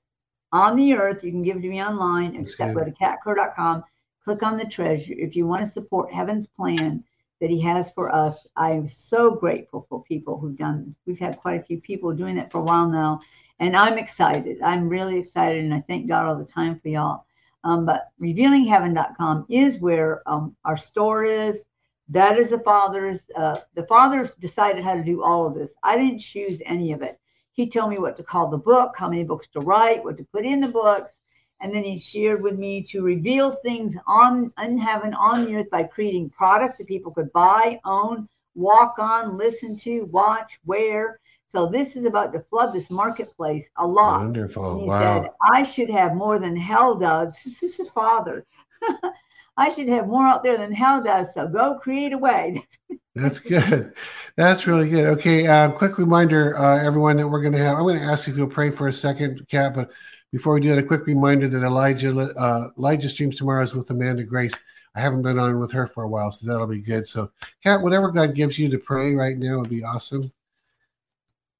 [0.52, 3.84] on the earth you can give to me online except go to katkerr.com,
[4.24, 5.14] click on the treasure.
[5.16, 7.04] If you want to support heaven's plan
[7.40, 10.96] that he has for us, I am so grateful for people who've done this.
[11.06, 13.20] we've had quite a few people doing that for a while now.
[13.60, 14.58] And I'm excited.
[14.62, 15.64] I'm really excited.
[15.64, 17.24] And I thank God all the time for y'all.
[17.64, 21.64] Um, but revealingheaven.com is where um, our store is.
[22.08, 23.26] That is the Father's.
[23.36, 25.74] Uh, the Father's decided how to do all of this.
[25.82, 27.17] I didn't choose any of it.
[27.58, 30.24] He told me what to call the book, how many books to write, what to
[30.32, 31.18] put in the books,
[31.60, 35.68] and then he shared with me to reveal things on in heaven on the earth
[35.68, 41.18] by creating products that people could buy, own, walk on, listen to, watch, wear.
[41.48, 44.20] So this is about to flood this marketplace a lot.
[44.20, 44.78] And Wonderful.
[44.78, 45.22] he Wow.
[45.24, 47.42] said, I should have more than hell does.
[47.44, 48.46] This is a father.
[49.56, 51.34] I should have more out there than hell does.
[51.34, 52.64] So go create a way.
[53.18, 53.92] That's good.
[54.36, 55.06] That's really good.
[55.18, 57.76] Okay, uh, quick reminder, uh, everyone, that we're going to have.
[57.76, 59.74] I'm going to ask if you'll pray for a second, Kat.
[59.74, 59.90] But
[60.32, 63.90] before we do that, a quick reminder that Elijah uh, Elijah streams tomorrow is with
[63.90, 64.54] Amanda Grace.
[64.94, 67.06] I haven't been on with her for a while, so that'll be good.
[67.06, 67.30] So,
[67.62, 70.32] Kat, whatever God gives you to pray right now would be awesome.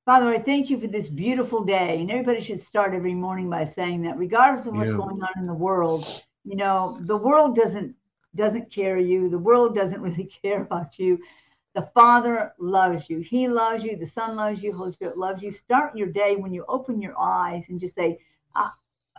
[0.07, 2.01] Father, I thank you for this beautiful day.
[2.01, 4.97] And everybody should start every morning by saying that, regardless of what's Yeah.
[4.97, 7.95] going on in the world, you know, the world doesn't
[8.35, 9.29] doesn't carry you.
[9.29, 11.19] The world doesn't really care about you.
[11.75, 13.19] The Father loves you.
[13.21, 13.97] He loves you.
[13.97, 14.73] The Son loves you.
[14.73, 15.51] Holy Spirit loves you.
[15.51, 18.19] Start your day when you open your eyes and just say,
[18.55, 18.75] "Ah,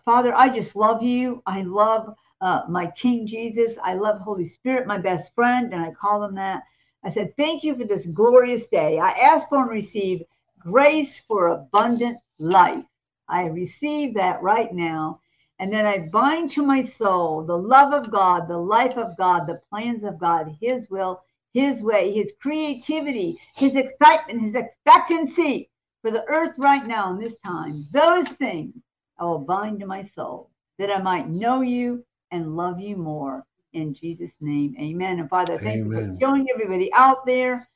[0.06, 1.42] Father, I just love you.
[1.46, 3.78] I love uh, my King Jesus.
[3.84, 6.64] I love Holy Spirit, my best friend, and I call him that.
[7.04, 9.00] I said, Thank you for this glorious day.
[9.00, 10.24] I ask for and receive
[10.60, 12.84] grace for abundant life.
[13.28, 15.22] I receive that right now.
[15.60, 19.46] And then I bind to my soul the love of God, the life of God,
[19.46, 21.22] the plans of God, His will,
[21.54, 25.70] His way, His creativity, His excitement, His expectancy
[26.02, 27.88] for the earth right now in this time.
[27.92, 28.76] Those things
[29.18, 33.46] I will bind to my soul that I might know you and love you more.
[33.74, 35.20] In Jesus' name, amen.
[35.20, 37.68] And Father, thank you for showing everybody out there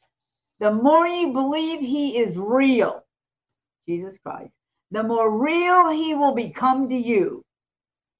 [0.59, 3.03] the more you believe he is real,
[3.87, 4.55] Jesus Christ,
[4.91, 7.42] the more real he will become to you.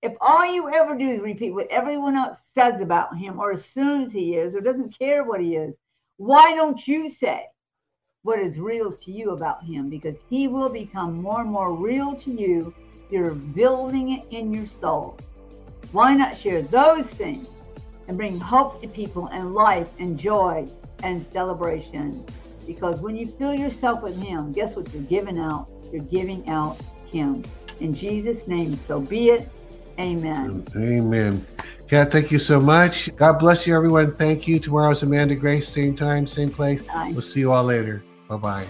[0.04, 4.12] If all you ever do is repeat what everyone else says about him or assumes
[4.12, 5.78] he is or doesn't care what he is,
[6.18, 7.46] why don't you say
[8.24, 9.90] what is real to you about him?
[9.90, 12.74] Because he will become more and more real to you.
[13.10, 15.18] You're building it in your soul.
[15.94, 17.48] Why not share those things
[18.10, 20.68] and bring hope to people and life and joy
[21.02, 22.26] and celebration?
[22.68, 25.70] Because when you fill yourself with him, guess what you're giving out?
[25.94, 27.42] You're giving out him.
[27.80, 29.50] In Jesus' name, so be it.
[30.00, 30.66] Amen.
[30.76, 31.46] Amen.
[31.88, 33.16] Kat, thank you so much.
[33.16, 34.16] God bless you, everyone.
[34.16, 34.60] Thank you.
[34.60, 36.82] Tomorrow's Amanda Grace, same time, same place.
[36.84, 37.12] Bye.
[37.14, 38.04] We'll see you all later.
[38.28, 38.66] Bye bye.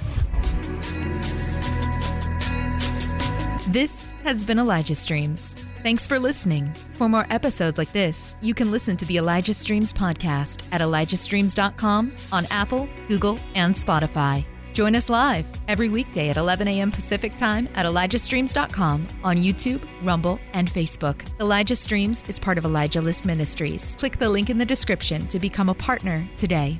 [3.69, 5.55] This has been Elijah Streams.
[5.83, 6.73] Thanks for listening.
[6.93, 12.13] For more episodes like this, you can listen to the Elijah Streams podcast at ElijahStreams.com
[12.31, 14.45] on Apple, Google, and Spotify.
[14.73, 16.91] Join us live every weekday at 11 a.m.
[16.91, 21.21] Pacific Time at ElijahStreams.com on YouTube, Rumble, and Facebook.
[21.39, 23.95] Elijah Streams is part of Elijah List Ministries.
[23.99, 26.79] Click the link in the description to become a partner today.